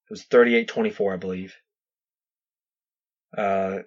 [0.06, 1.56] It was 38-24, I believe.
[3.36, 3.80] Uh,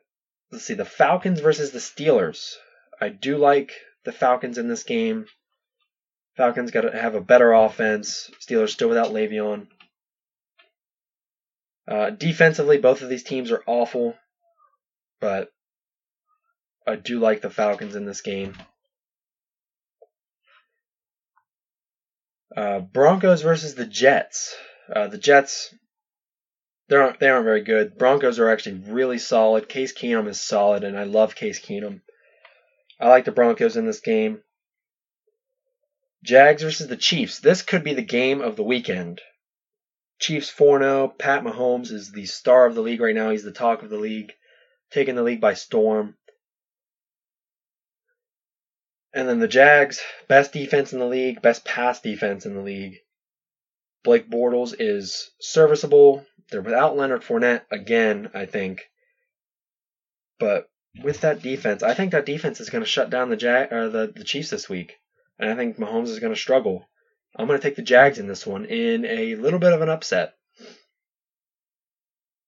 [0.50, 2.54] let's see, the Falcons versus the Steelers.
[3.00, 3.72] I do like
[4.04, 5.26] the Falcons in this game.
[6.36, 8.30] Falcons got to have a better offense.
[8.40, 9.66] Steelers still without Le'Veon.
[11.88, 14.14] Uh, defensively, both of these teams are awful,
[15.20, 15.50] but
[16.86, 18.54] I do like the Falcons in this game.
[22.54, 24.54] Uh, Broncos versus the Jets.
[24.94, 25.74] Uh, the Jets,
[26.88, 27.98] they aren't they aren't very good.
[27.98, 29.68] Broncos are actually really solid.
[29.68, 32.00] Case Keenum is solid, and I love Case Keenum.
[33.00, 34.42] I like the Broncos in this game.
[36.24, 37.38] Jags versus the Chiefs.
[37.38, 39.20] This could be the game of the weekend.
[40.18, 41.08] Chiefs 4 0.
[41.16, 43.30] Pat Mahomes is the star of the league right now.
[43.30, 44.32] He's the talk of the league,
[44.90, 46.16] taking the league by storm.
[49.12, 52.98] And then the Jags, best defense in the league, best pass defense in the league.
[54.02, 56.26] Blake Bortles is serviceable.
[56.50, 58.90] They're without Leonard Fournette again, I think.
[60.38, 60.70] But
[61.02, 63.88] with that defense, I think that defense is going to shut down the Jag or
[63.88, 64.98] the, the Chiefs this week,
[65.38, 66.88] and I think Mahomes is going to struggle.
[67.36, 69.88] I'm going to take the Jags in this one in a little bit of an
[69.88, 70.34] upset.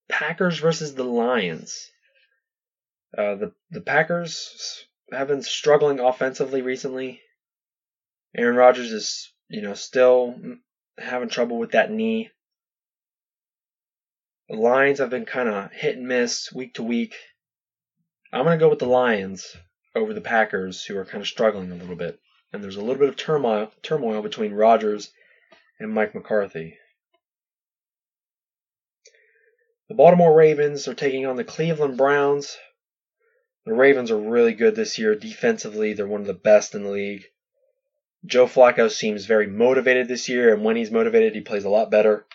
[0.09, 1.91] Packers versus the Lions.
[3.17, 7.21] Uh, the the Packers have been struggling offensively recently.
[8.37, 10.35] Aaron Rodgers is, you know, still
[10.99, 12.31] having trouble with that knee.
[14.51, 17.15] The Lions have been kind of hit and miss week to week.
[18.33, 19.57] I'm going to go with the Lions
[19.95, 22.19] over the Packers, who are kind of struggling a little bit.
[22.53, 25.13] And there's a little bit of turmoil, turmoil between Rodgers
[25.79, 26.77] and Mike McCarthy.
[29.89, 32.59] The Baltimore Ravens are taking on the Cleveland Browns.
[33.67, 35.93] The Ravens are really good this year defensively.
[35.93, 37.23] They're one of the best in the league.
[38.27, 41.89] Joe Flacco seems very motivated this year, and when he's motivated, he plays a lot
[41.89, 42.27] better.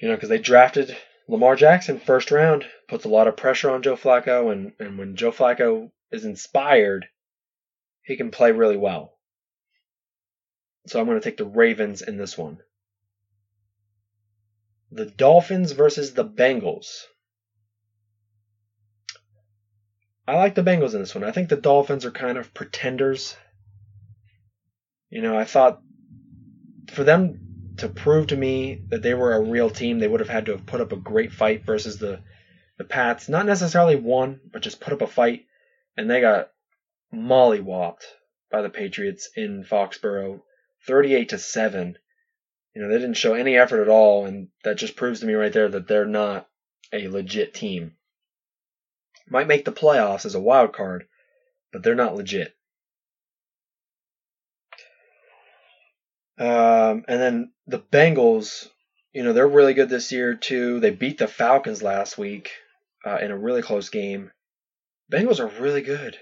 [0.00, 0.96] You know, because they drafted
[1.26, 5.16] Lamar Jackson first round, puts a lot of pressure on Joe Flacco, and, and when
[5.16, 7.06] Joe Flacco is inspired,
[8.02, 9.18] he can play really well.
[10.86, 12.58] So I'm going to take the Ravens in this one.
[14.90, 17.02] The Dolphins versus the Bengals.
[20.26, 21.24] I like the Bengals in this one.
[21.24, 23.36] I think the Dolphins are kind of pretenders.
[25.10, 25.82] You know, I thought
[26.90, 27.47] for them
[27.78, 30.52] to prove to me that they were a real team, they would have had to
[30.52, 32.20] have put up a great fight versus the
[32.76, 33.28] the Pats.
[33.28, 35.46] Not necessarily won, but just put up a fight,
[35.96, 36.52] and they got
[37.12, 38.04] mollywopped
[38.50, 40.42] by the Patriots in Foxborough,
[40.86, 41.98] 38 to seven.
[42.74, 45.34] You know, they didn't show any effort at all, and that just proves to me
[45.34, 46.48] right there that they're not
[46.92, 47.96] a legit team.
[49.28, 51.06] Might make the playoffs as a wild card,
[51.72, 52.56] but they're not legit.
[56.38, 58.68] Um, and then the Bengals,
[59.12, 60.78] you know, they're really good this year too.
[60.78, 62.52] They beat the Falcons last week
[63.04, 64.30] uh, in a really close game.
[65.10, 66.16] Bengals are really good,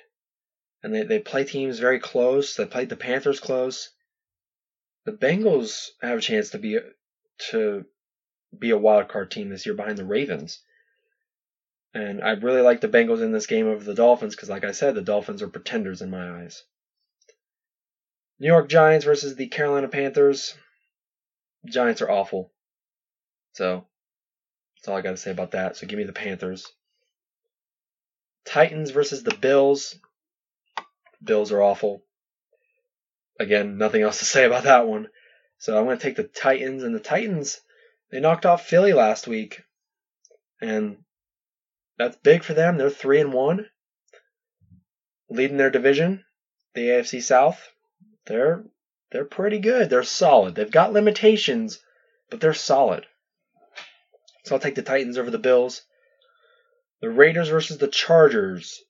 [0.82, 2.54] and they they play teams very close.
[2.54, 3.90] They played the Panthers close.
[5.04, 6.78] The Bengals have a chance to be
[7.50, 7.84] to
[8.58, 10.62] be a wild card team this year behind the Ravens.
[11.92, 14.72] And I really like the Bengals in this game over the Dolphins because, like I
[14.72, 16.62] said, the Dolphins are pretenders in my eyes.
[18.38, 20.54] New York Giants versus the Carolina Panthers.
[21.64, 22.52] Giants are awful.
[23.54, 23.86] So
[24.76, 25.76] that's all I got to say about that.
[25.76, 26.70] So give me the Panthers.
[28.44, 29.98] Titans versus the Bills.
[31.24, 32.02] Bills are awful.
[33.40, 35.08] Again, nothing else to say about that one.
[35.58, 36.82] So I'm going to take the Titans.
[36.82, 37.58] And the Titans,
[38.10, 39.62] they knocked off Philly last week.
[40.60, 40.98] And
[41.98, 42.76] that's big for them.
[42.76, 43.66] They're 3 and 1.
[45.30, 46.24] Leading their division,
[46.74, 47.60] the AFC South
[48.26, 48.64] they're
[49.10, 49.88] they're pretty good.
[49.88, 50.54] They're solid.
[50.54, 51.80] They've got limitations,
[52.30, 53.06] but they're solid.
[54.44, 55.82] So I'll take the Titans over the Bills.
[57.00, 58.80] The Raiders versus the Chargers.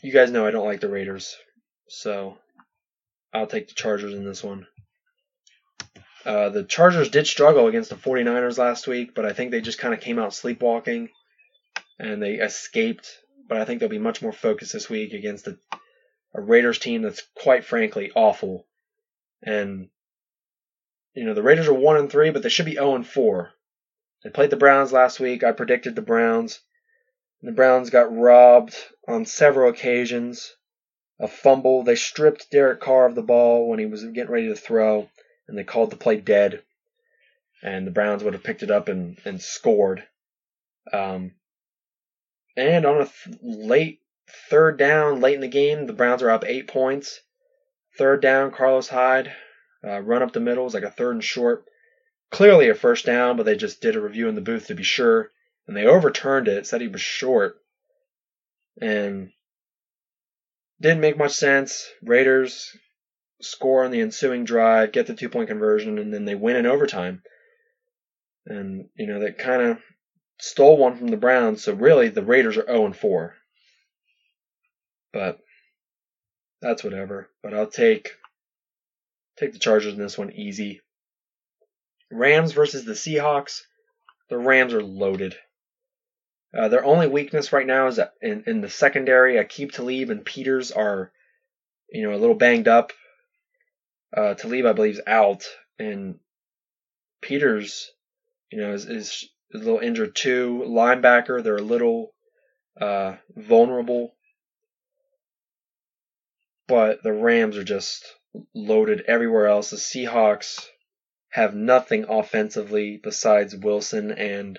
[0.00, 1.36] You guys know I don't like the Raiders,
[1.88, 2.38] so
[3.32, 4.66] I'll take the Chargers in this one.
[6.24, 9.78] Uh, the Chargers did struggle against the 49ers last week, but I think they just
[9.78, 11.08] kind of came out sleepwalking
[11.98, 13.08] and they escaped.
[13.48, 15.58] But I think they'll be much more focused this week against the
[16.34, 18.66] a Raiders team that's quite frankly awful.
[19.42, 19.88] And
[21.14, 23.52] you know, the Raiders are 1 and 3, but they should be 0 and 4.
[24.24, 25.44] They played the Browns last week.
[25.44, 26.60] I predicted the Browns.
[27.42, 28.76] The Browns got robbed
[29.06, 30.54] on several occasions.
[31.18, 31.82] A fumble.
[31.82, 35.10] They stripped Derek Carr of the ball when he was getting ready to throw,
[35.46, 36.62] and they called the play dead.
[37.62, 40.04] And the Browns would have picked it up and, and scored.
[40.92, 41.32] Um,
[42.56, 44.01] and on a th- late
[44.48, 47.20] Third down, late in the game, the Browns are up eight points.
[47.98, 49.34] Third down, Carlos Hyde,
[49.84, 51.64] uh, run up the middle, was like a third and short.
[52.30, 54.82] Clearly a first down, but they just did a review in the booth to be
[54.82, 55.30] sure,
[55.66, 57.56] and they overturned it, said he was short,
[58.80, 59.32] and
[60.80, 61.90] didn't make much sense.
[62.02, 62.74] Raiders
[63.42, 66.66] score on the ensuing drive, get the two point conversion, and then they win in
[66.66, 67.22] overtime.
[68.46, 69.78] And, you know, they kind of
[70.40, 73.36] stole one from the Browns, so really the Raiders are 0 4.
[75.12, 75.38] But
[76.60, 77.28] that's whatever.
[77.42, 78.12] But I'll take
[79.38, 80.80] take the Chargers in this one easy.
[82.10, 83.62] Rams versus the Seahawks.
[84.28, 85.34] The Rams are loaded.
[86.56, 89.36] Uh, their only weakness right now is in, in the secondary.
[89.36, 91.10] Aqib Talib and Peters are,
[91.90, 92.92] you know, a little banged up.
[94.14, 95.46] Uh, Talib, I believe, is out,
[95.78, 96.18] and
[97.22, 97.90] Peters,
[98.50, 100.62] you know, is, is a little injured too.
[100.66, 102.12] Linebacker, they're a little
[102.78, 104.14] uh, vulnerable
[106.72, 108.02] but the Rams are just
[108.54, 109.68] loaded everywhere else.
[109.68, 110.66] The Seahawks
[111.28, 114.58] have nothing offensively besides Wilson and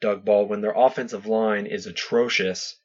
[0.00, 0.60] Doug Baldwin.
[0.60, 2.78] Their offensive line is atrocious.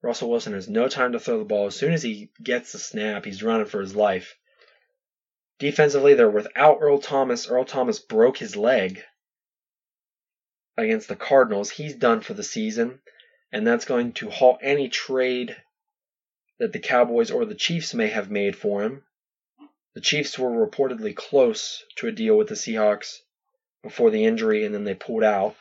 [0.00, 1.66] Russell Wilson has no time to throw the ball.
[1.66, 4.34] As soon as he gets the snap, he's running for his life.
[5.58, 7.50] Defensively, they're without Earl Thomas.
[7.50, 9.02] Earl Thomas broke his leg
[10.78, 11.68] against the Cardinals.
[11.68, 13.02] He's done for the season,
[13.52, 15.54] and that's going to halt any trade
[16.60, 19.02] that the Cowboys or the Chiefs may have made for him.
[19.94, 23.22] The Chiefs were reportedly close to a deal with the Seahawks
[23.82, 25.56] before the injury, and then they pulled out.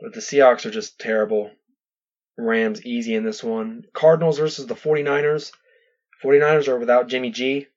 [0.00, 1.52] But the Seahawks are just terrible.
[2.36, 3.84] Rams easy in this one.
[3.92, 5.52] Cardinals versus the 49ers.
[6.22, 7.68] 49ers are without Jimmy G.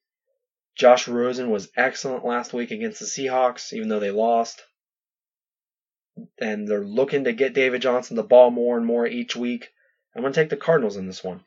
[0.75, 4.63] Josh Rosen was excellent last week against the Seahawks, even though they lost.
[6.39, 9.69] And they're looking to get David Johnson the ball more and more each week.
[10.15, 11.41] I'm going to take the Cardinals in this one.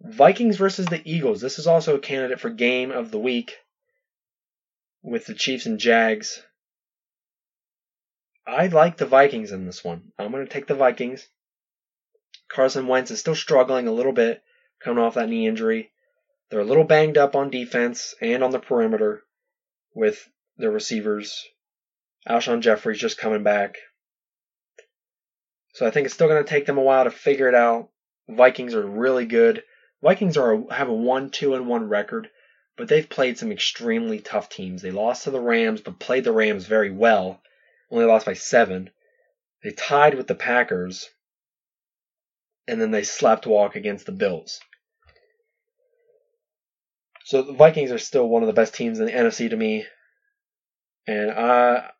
[0.00, 1.40] Vikings versus the Eagles.
[1.40, 3.56] This is also a candidate for game of the week
[5.02, 6.42] with the Chiefs and Jags.
[8.46, 10.12] I like the Vikings in this one.
[10.18, 11.26] I'm going to take the Vikings.
[12.48, 14.42] Carson Wentz is still struggling a little bit
[14.80, 15.90] coming off that knee injury.
[16.50, 19.24] They're a little banged up on defense and on the perimeter
[19.94, 20.28] with
[20.58, 21.42] their receivers.
[22.28, 23.78] Alshon Jeffery's just coming back.
[25.74, 27.90] So I think it's still going to take them a while to figure it out.
[28.28, 29.64] Vikings are really good.
[30.02, 32.30] Vikings are have a one two and one record,
[32.76, 34.82] but they've played some extremely tough teams.
[34.82, 37.42] They lost to the Rams, but played the Rams very well.
[37.90, 38.90] Only lost by seven.
[39.62, 41.10] They tied with the Packers,
[42.68, 44.60] and then they slept walk against the Bills.
[47.24, 49.86] So the Vikings are still one of the best teams in the NFC to me,
[51.08, 51.90] and I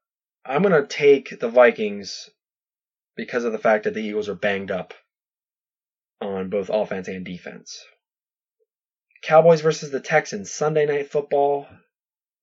[0.45, 2.31] I'm gonna take the Vikings
[3.17, 4.95] because of the fact that the Eagles are banged up
[6.21, 7.85] on both offense and defense.
[9.23, 11.67] Cowboys versus the Texans Sunday night football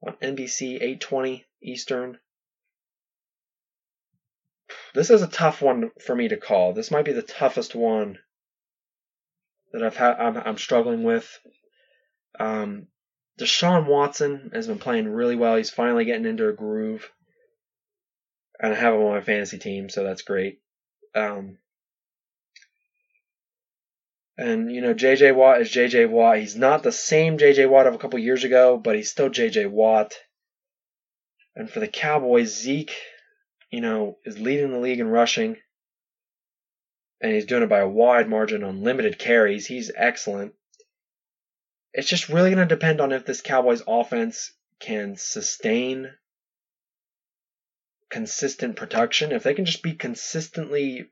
[0.06, 2.18] on NBC 820 Eastern.
[4.94, 6.74] This is a tough one for me to call.
[6.74, 8.18] This might be the toughest one
[9.72, 11.40] that I've had I'm, I'm struggling with.
[12.40, 12.88] Um,
[13.40, 15.56] Deshaun Watson has been playing really well.
[15.56, 17.10] He's finally getting into a groove.
[18.62, 20.62] And I have him on my fantasy team, so that's great.
[21.16, 21.58] Um,
[24.38, 26.38] and you know, JJ Watt is JJ Watt.
[26.38, 29.72] He's not the same JJ Watt of a couple years ago, but he's still JJ
[29.72, 30.14] Watt.
[31.56, 32.96] And for the Cowboys, Zeke,
[33.72, 35.58] you know, is leading the league in rushing.
[37.20, 39.66] And he's doing it by a wide margin on limited carries.
[39.66, 40.54] He's excellent.
[41.94, 46.12] It's just really going to depend on if this Cowboys offense can sustain
[48.12, 49.32] consistent production.
[49.32, 51.10] If they can just be consistently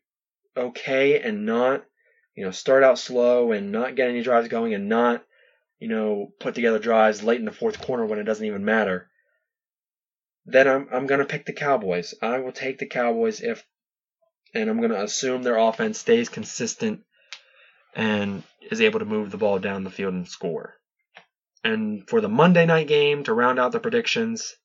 [0.58, 1.86] okay and not
[2.40, 5.26] you know, start out slow and not get any drives going and not,
[5.78, 9.10] you know, put together drives late in the fourth quarter when it doesn't even matter,
[10.46, 12.14] then I'm I'm gonna pick the Cowboys.
[12.22, 13.62] I will take the Cowboys if
[14.54, 17.02] and I'm gonna assume their offense stays consistent
[17.94, 20.76] and is able to move the ball down the field and score.
[21.66, 24.56] And for the Monday night game to round out the predictions,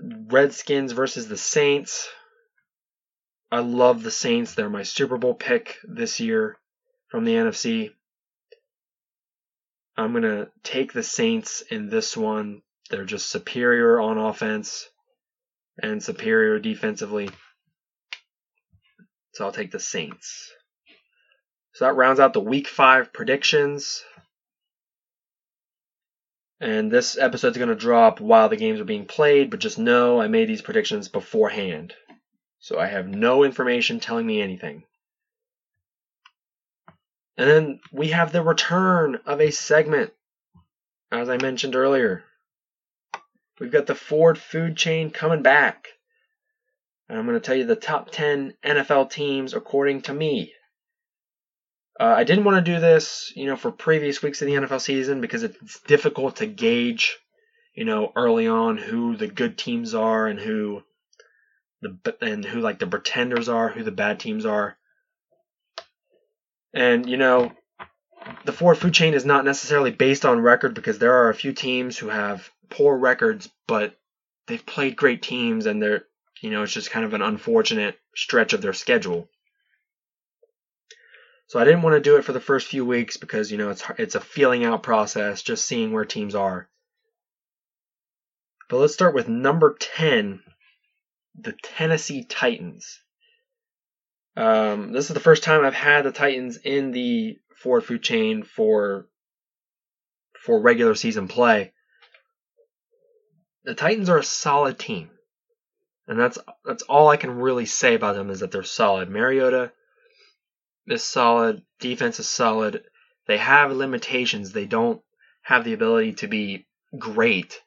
[0.00, 2.08] Redskins versus the Saints.
[3.50, 4.54] I love the Saints.
[4.54, 6.56] They're my Super Bowl pick this year
[7.08, 7.92] from the NFC.
[9.96, 12.62] I'm going to take the Saints in this one.
[12.88, 14.88] They're just superior on offense
[15.82, 17.28] and superior defensively.
[19.34, 20.52] So I'll take the Saints.
[21.74, 24.02] So that rounds out the week five predictions.
[26.60, 30.20] And this episode's going to drop while the games are being played, but just know
[30.20, 31.94] I made these predictions beforehand
[32.60, 34.84] so I have no information telling me anything.
[37.36, 40.12] And then we have the return of a segment,
[41.10, 42.22] as I mentioned earlier.
[43.58, 45.88] We've got the Ford food chain coming back.
[47.08, 50.52] And I'm going to tell you the top 10 NFL teams according to me.
[51.98, 54.80] Uh, I didn't want to do this, you know, for previous weeks of the NFL
[54.80, 57.18] season because it's difficult to gauge,
[57.74, 60.82] you know, early on who the good teams are and who
[61.82, 64.76] the and who like the pretenders are, who the bad teams are.
[66.72, 67.52] And you know,
[68.44, 71.52] the Ford food chain is not necessarily based on record because there are a few
[71.52, 73.94] teams who have poor records, but
[74.46, 76.04] they've played great teams and they're
[76.40, 79.28] you know, it's just kind of an unfortunate stretch of their schedule.
[81.50, 83.70] So I didn't want to do it for the first few weeks because you know
[83.70, 86.68] it's it's a feeling out process, just seeing where teams are.
[88.68, 90.44] But let's start with number 10
[91.40, 93.00] the Tennessee Titans.
[94.36, 98.44] Um, this is the first time I've had the Titans in the Ford food chain
[98.44, 99.08] for
[100.44, 101.72] for regular season play.
[103.64, 105.10] the Titans are a solid team.
[106.06, 109.10] And that's that's all I can really say about them is that they're solid.
[109.10, 109.72] Mariota
[110.92, 112.84] is solid, defense is solid.
[113.26, 114.52] They have limitations.
[114.52, 115.02] They don't
[115.42, 116.66] have the ability to be
[116.98, 117.60] great,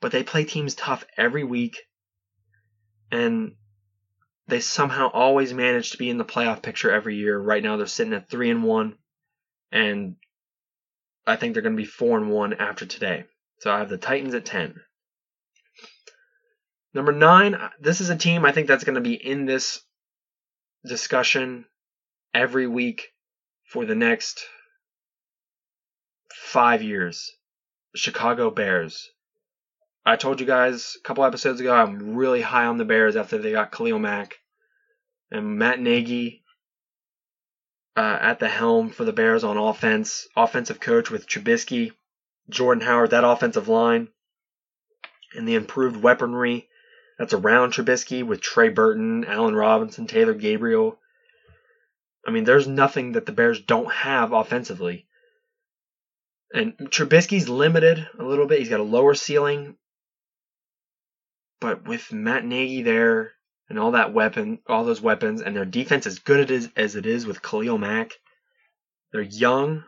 [0.00, 1.78] but they play teams tough every week.
[3.10, 3.56] And
[4.46, 7.38] they somehow always manage to be in the playoff picture every year.
[7.38, 8.98] Right now they're sitting at 3 and 1
[9.72, 10.16] and
[11.26, 13.24] I think they're going to be 4 and 1 after today.
[13.60, 14.80] So I have the Titans at 10.
[16.92, 19.82] Number nine, this is a team I think that's going to be in this
[20.86, 21.64] discussion
[22.34, 23.12] every week
[23.64, 24.44] for the next
[26.32, 27.32] five years.
[27.94, 29.10] Chicago Bears.
[30.04, 33.38] I told you guys a couple episodes ago I'm really high on the Bears after
[33.38, 34.38] they got Khalil Mack
[35.30, 36.42] and Matt Nagy
[37.96, 40.26] uh, at the helm for the Bears on offense.
[40.36, 41.92] Offensive coach with Trubisky,
[42.50, 44.08] Jordan Howard, that offensive line,
[45.34, 46.68] and the improved weaponry
[47.18, 50.98] that's around Trubisky with Trey Burton, Allen Robinson, Taylor Gabriel.
[52.26, 55.06] I mean, there's nothing that the Bears don't have offensively.
[56.52, 58.60] And Trubisky's limited a little bit.
[58.60, 59.76] He's got a lower ceiling.
[61.60, 63.32] But with Matt Nagy there
[63.68, 67.26] and all that weapon, all those weapons, and their defense as good as it is
[67.26, 68.12] with Khalil Mack,
[69.12, 69.84] they're young,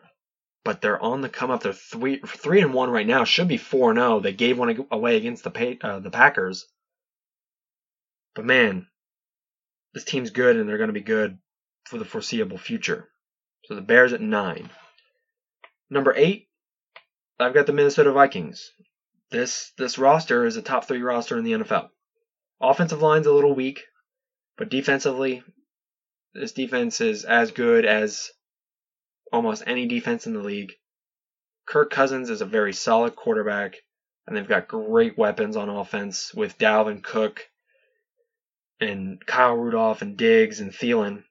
[0.64, 1.62] but they're on the come up.
[1.62, 3.24] They're three three and one right now.
[3.24, 4.16] Should be four and zero.
[4.16, 4.20] Oh.
[4.20, 6.66] They gave one away against the uh, the Packers.
[8.34, 8.86] But man,
[9.94, 11.38] this team's good and they're going to be good
[11.86, 13.08] for the foreseeable future.
[13.64, 14.70] So the Bears at nine.
[15.88, 16.48] Number eight,
[17.38, 18.72] I've got the Minnesota Vikings.
[19.30, 21.90] This this roster is a top three roster in the NFL.
[22.60, 23.84] Offensive line's a little weak,
[24.56, 25.42] but defensively,
[26.32, 28.30] this defense is as good as
[29.32, 30.72] almost any defense in the league.
[31.66, 33.76] Kirk Cousins is a very solid quarterback,
[34.26, 37.46] and they've got great weapons on offense with Dalvin Cook
[38.80, 41.24] and Kyle Rudolph and Diggs and Thielen.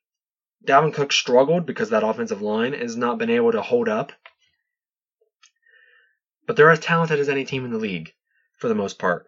[0.66, 4.12] Dalvin Cook struggled because that offensive line has not been able to hold up.
[6.48, 8.14] But they're as talented as any team in the league
[8.58, 9.26] for the most part.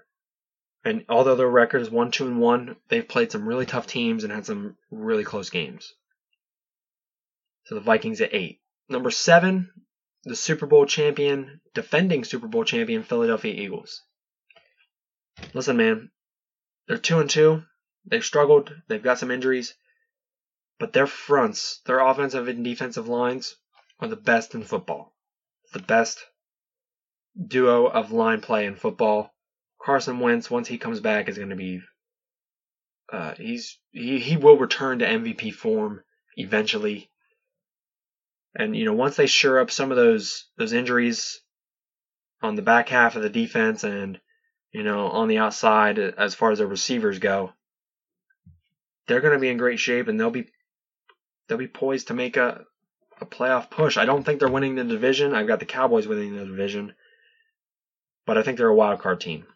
[0.83, 4.23] And although their record is 1 2 and 1, they've played some really tough teams
[4.23, 5.93] and had some really close games.
[7.65, 8.61] So the Vikings at 8.
[8.89, 9.69] Number 7,
[10.23, 14.03] the Super Bowl champion, defending Super Bowl champion Philadelphia Eagles.
[15.53, 16.09] Listen, man,
[16.87, 17.63] they're 2 and 2.
[18.05, 18.73] They've struggled.
[18.87, 19.73] They've got some injuries.
[20.79, 23.55] But their fronts, their offensive and defensive lines
[23.99, 25.15] are the best in football.
[25.73, 26.23] The best
[27.45, 29.33] duo of line play in football.
[29.81, 31.81] Carson Wentz, once he comes back, is going to be.
[33.11, 36.03] Uh, he's he, he will return to MVP form
[36.35, 37.09] eventually.
[38.55, 41.39] And you know, once they shore up some of those those injuries
[42.41, 44.19] on the back half of the defense and
[44.71, 47.53] you know on the outside as far as the receivers go,
[49.07, 50.49] they're going to be in great shape and they'll be
[51.47, 52.65] they'll be poised to make a
[53.19, 53.97] a playoff push.
[53.97, 55.33] I don't think they're winning the division.
[55.33, 56.93] I've got the Cowboys winning the division,
[58.25, 59.47] but I think they're a wild card team.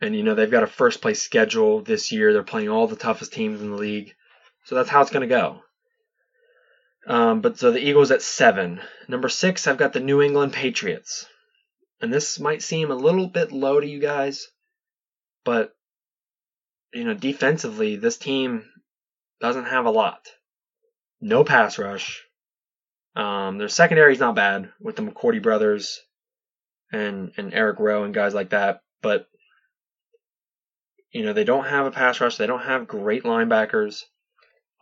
[0.00, 2.32] And you know they've got a first place schedule this year.
[2.32, 4.14] They're playing all the toughest teams in the league,
[4.64, 5.62] so that's how it's going to go.
[7.06, 8.80] Um, but so the Eagles at seven.
[9.08, 11.26] Number six, I've got the New England Patriots,
[12.00, 14.48] and this might seem a little bit low to you guys,
[15.44, 15.74] but
[16.92, 18.64] you know, defensively, this team
[19.40, 20.26] doesn't have a lot.
[21.20, 22.24] No pass rush.
[23.14, 26.00] Um, their secondary is not bad with the McCourty brothers
[26.92, 29.26] and and Eric Rowe and guys like that, but
[31.12, 32.36] you know they don't have a pass rush.
[32.36, 34.02] They don't have great linebackers.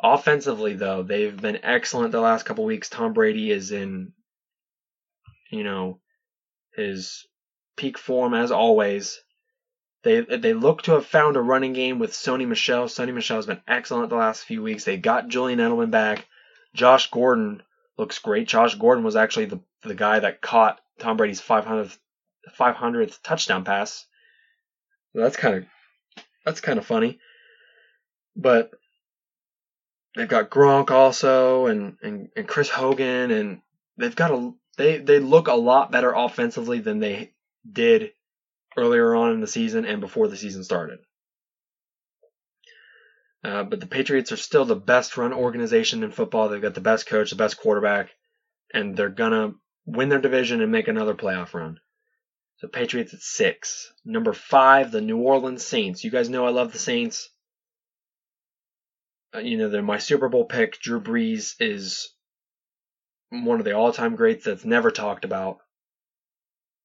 [0.03, 2.91] Offensively, though, they've been excellent the last couple weeks.
[2.91, 4.13] Tom Brady is in,
[5.51, 6.01] you know,
[6.75, 7.27] his
[7.77, 9.23] peak form as always.
[10.05, 12.85] They they look to have found a running game with Sony Michel.
[12.87, 14.85] Sony Michel has been excellent the last few weeks.
[14.85, 16.27] They got Julian Edelman back.
[16.75, 17.63] Josh Gordon
[17.97, 18.47] looks great.
[18.47, 21.97] Josh Gordon was actually the the guy that caught Tom Brady's 500th
[22.59, 24.07] 500th touchdown pass.
[25.15, 25.65] That's kind of
[26.45, 27.19] that's kind of funny.
[28.37, 28.73] But
[30.15, 33.63] they've got Gronk also and, and, and Chris Hogan and
[33.97, 37.33] they've got a they they look a lot better offensively than they
[37.71, 38.13] did
[38.77, 40.99] earlier on in the season and before the season started.
[43.43, 46.49] Uh, but the Patriots are still the best run organization in football.
[46.49, 48.11] They've got the best coach, the best quarterback,
[48.73, 49.53] and they're gonna
[49.85, 51.79] win their division and make another playoff run.
[52.59, 53.93] So Patriots at six.
[54.05, 56.05] Number five, the New Orleans Saints.
[56.05, 57.29] You guys know I love the Saints.
[59.35, 60.81] Uh, you know they're my Super Bowl pick.
[60.81, 62.15] Drew Brees is
[63.29, 65.59] one of the all-time greats that's never talked about.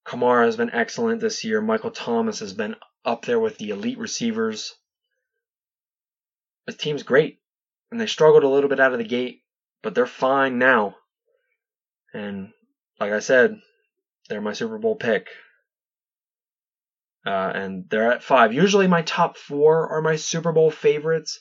[0.10, 1.62] Kamara has been excellent this year.
[1.62, 4.74] Michael Thomas has been up there with the elite receivers.
[6.66, 7.39] The team's great,
[7.91, 9.43] and they struggled a little bit out of the gate,
[9.84, 10.95] but they're fine now.
[12.12, 12.51] And
[12.99, 13.62] like I said,
[14.28, 15.28] they're my Super Bowl pick.
[17.24, 18.51] Uh, and they're at five.
[18.51, 21.39] Usually my top four are my Super Bowl favorites,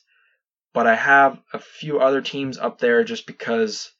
[0.74, 3.90] but I have a few other teams up there just because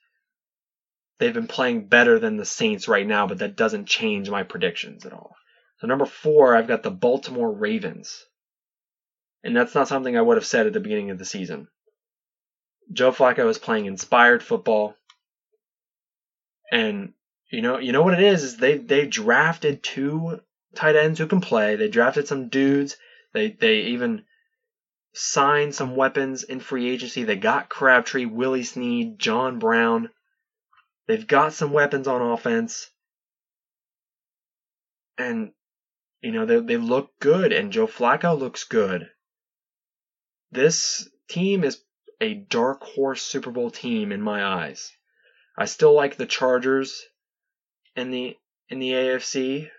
[1.19, 5.05] they've been playing better than the Saints right now, but that doesn't change my predictions
[5.05, 5.35] at all.
[5.79, 8.25] So number four, I've got the Baltimore Ravens.
[9.45, 11.69] And that's not something I would have said at the beginning of the season.
[12.93, 14.97] Joe Flacco is playing inspired football.
[16.71, 17.13] And
[17.51, 20.41] you know, you know what it is, is they they drafted two
[20.75, 21.77] tight ends who can play.
[21.77, 22.97] They drafted some dudes.
[23.33, 24.25] They they even
[25.15, 27.25] signed some weapons in free agency.
[27.25, 30.11] They got Crabtree, Willie Snead, John Brown.
[31.09, 32.91] They've got some weapons on offense.
[35.17, 35.53] And,
[36.21, 39.09] you know, they, they look good, and Joe Flacco looks good.
[40.53, 41.83] This team is
[42.21, 44.93] a dark horse Super Bowl team in my eyes.
[45.57, 47.03] I still like the Chargers
[47.97, 48.37] in the
[48.69, 49.71] in the AFC.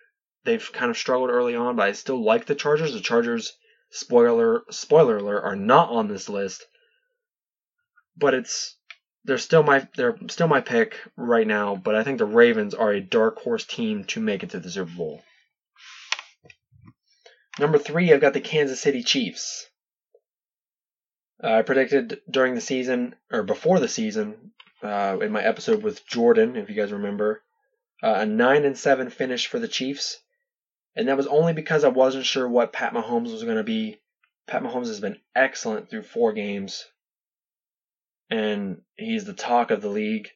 [0.46, 2.94] They've kind of struggled early on, but I still like the Chargers.
[2.94, 3.56] The Chargers,
[3.92, 6.66] spoiler spoiler alert, are not on this list.
[8.18, 8.79] But it's
[9.26, 12.92] they're still my they're still my pick right now, but I think the Ravens are
[12.92, 15.22] a dark horse team to make it to the Super Bowl.
[17.60, 19.68] Number three, I've got the Kansas City Chiefs.
[21.44, 24.52] Uh, I predicted during the season or before the season
[24.82, 27.42] uh, in my episode with Jordan, if you guys remember,
[28.02, 30.20] uh, a nine and seven finish for the Chiefs,
[30.96, 34.00] and that was only because I wasn't sure what Pat Mahomes was going to be.
[34.48, 36.86] Pat Mahomes has been excellent through four games
[38.30, 40.30] and he's the talk of the league.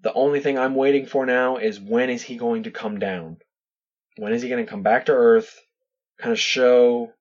[0.00, 3.38] The only thing I'm waiting for now is when is he going to come down?
[4.16, 5.60] When is he going to come back to earth?
[6.20, 7.12] Kind of show,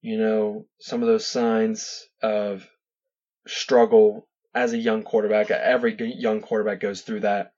[0.00, 2.66] you know, some of those signs of
[3.46, 5.50] struggle as a young quarterback.
[5.50, 7.52] Every young quarterback goes through that.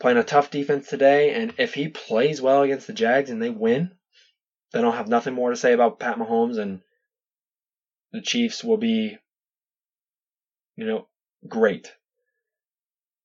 [0.00, 3.50] Playing a tough defense today, and if he plays well against the Jags and they
[3.50, 3.92] win,
[4.72, 6.80] then I'll have nothing more to say about Pat Mahomes, and
[8.10, 9.18] the Chiefs will be
[10.76, 11.08] you know,
[11.48, 11.92] great.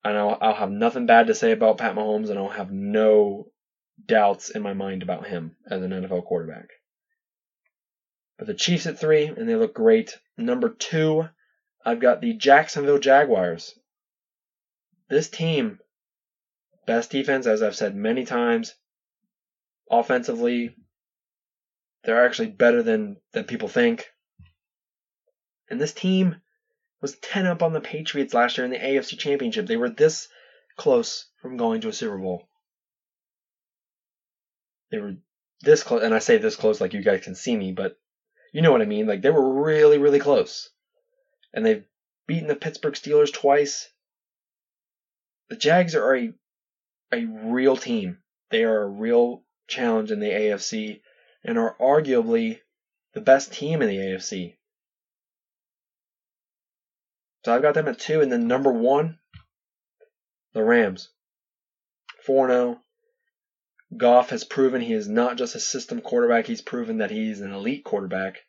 [0.04, 3.48] And I'll, I'll have nothing bad to say about Pat Mahomes, and I'll have no
[4.06, 6.70] doubts in my mind about him as an NFL quarterback.
[8.38, 10.18] But the Chiefs at three, and they look great.
[10.38, 11.28] Number two,
[11.84, 13.78] I've got the Jacksonville Jaguars.
[15.10, 15.80] This team,
[16.86, 18.76] best defense, as I've said many times.
[19.90, 20.76] Offensively,
[22.04, 24.06] they're actually better than, than people think.
[25.70, 26.36] And this team
[27.02, 29.68] was 10 up on the Patriots last year in the AFC Championship.
[29.68, 30.28] They were this
[30.78, 32.48] close from going to a Super Bowl.
[34.92, 35.16] They were
[35.62, 38.00] this close, and I say this close like you guys can see me, but
[38.54, 39.08] you know what I mean.
[39.08, 40.70] Like they were really, really close.
[41.54, 41.86] And they've
[42.28, 43.90] beaten the Pittsburgh Steelers twice.
[45.50, 46.34] The Jags are a,
[47.12, 48.20] a real team.
[48.50, 51.02] They are a real challenge in the AFC
[51.44, 52.60] and are arguably
[53.14, 54.56] the best team in the AFC.
[57.46, 59.20] So I've got them at two, and then number one,
[60.54, 61.10] the Rams.
[62.26, 62.82] 4 0.
[63.96, 67.54] Goff has proven he is not just a system quarterback, he's proven that he's an
[67.54, 68.40] elite quarterback.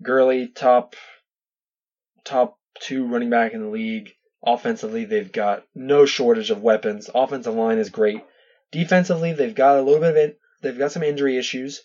[0.00, 0.94] Gurley, top
[2.24, 4.12] top two running back in the league.
[4.44, 7.10] Offensively, they've got no shortage of weapons.
[7.12, 8.22] Offensive line is great.
[8.70, 10.38] Defensively, they've got a little bit of it.
[10.62, 11.82] They've got some injury issues,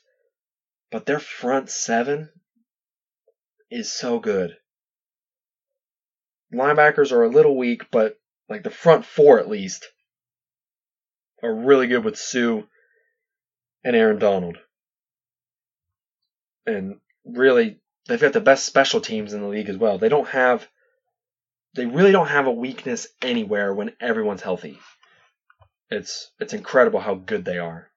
[0.91, 2.29] but their front seven
[3.71, 4.57] is so good
[6.53, 8.17] linebackers are a little weak, but
[8.49, 9.87] like the front four at least
[11.43, 12.61] are really good with Suh
[13.83, 14.57] and Aaron Donald.
[16.65, 19.97] And really, they've got the best special teams in the league as well.
[19.97, 20.67] They don't have,
[21.73, 24.79] they really don't have a weakness anywhere when everyone's healthy.
[25.89, 27.90] It's it's incredible how good they are.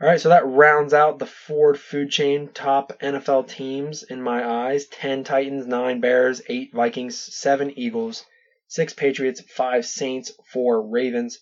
[0.00, 4.48] All right, so that rounds out the Ford food chain top NFL teams in my
[4.48, 8.24] eyes 10 Titans, 9 Bears, 8 Vikings, 7 Eagles,
[8.68, 11.40] 6 Patriots, 5 Saints, 4 Ravens,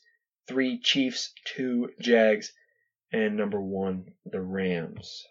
[0.48, 2.50] 3 Chiefs, 2 Jags,
[3.12, 5.26] and number 1, the Rams.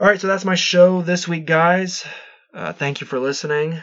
[0.00, 2.04] All right, so that's my show this week, guys.
[2.52, 3.80] Uh, thank you for listening.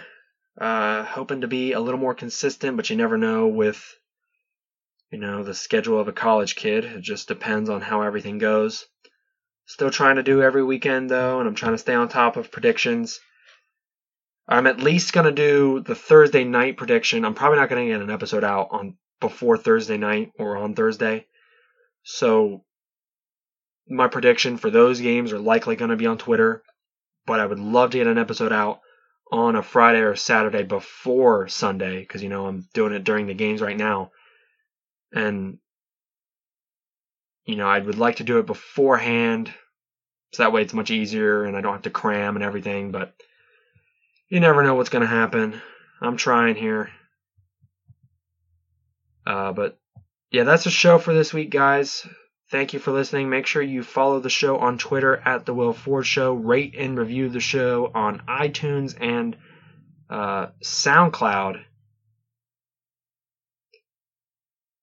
[0.59, 3.81] Uh, hoping to be a little more consistent, but you never know with
[5.15, 6.83] you know, the schedule of a college kid.
[6.83, 8.85] It just depends on how everything goes.
[9.65, 12.51] Still trying to do every weekend though, and I'm trying to stay on top of
[12.51, 13.21] predictions.
[14.45, 17.23] I'm at least gonna do the Thursday night prediction.
[17.23, 21.27] I'm probably not gonna get an episode out on before Thursday night or on Thursday.
[22.03, 22.65] So
[23.87, 26.61] my prediction for those games are likely gonna be on Twitter,
[27.25, 28.81] but I would love to get an episode out
[29.31, 33.33] on a Friday or Saturday before Sunday because you know I'm doing it during the
[33.33, 34.11] games right now,
[35.15, 35.57] and
[37.45, 39.51] you know I would like to do it beforehand
[40.35, 42.91] so that way it's much easier and I don't have to cram and everything.
[42.91, 43.15] But
[44.27, 45.61] you never know what's going to happen.
[46.01, 46.89] I'm trying here.
[49.25, 49.79] Uh, but
[50.31, 52.05] yeah, that's the show for this week, guys.
[52.51, 53.29] Thank you for listening.
[53.29, 56.33] Make sure you follow the show on Twitter at The Will Ford Show.
[56.33, 59.37] Rate and review the show on iTunes and
[60.09, 61.63] uh, SoundCloud.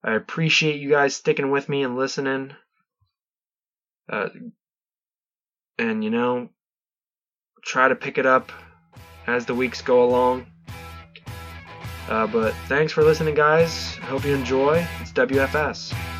[0.03, 2.51] I appreciate you guys sticking with me and listening.
[4.11, 4.29] Uh,
[5.77, 6.49] and, you know,
[7.63, 8.51] try to pick it up
[9.27, 10.45] as the weeks go along.
[12.09, 13.95] Uh, but thanks for listening, guys.
[13.95, 14.85] Hope you enjoy.
[14.99, 16.12] It's WFS.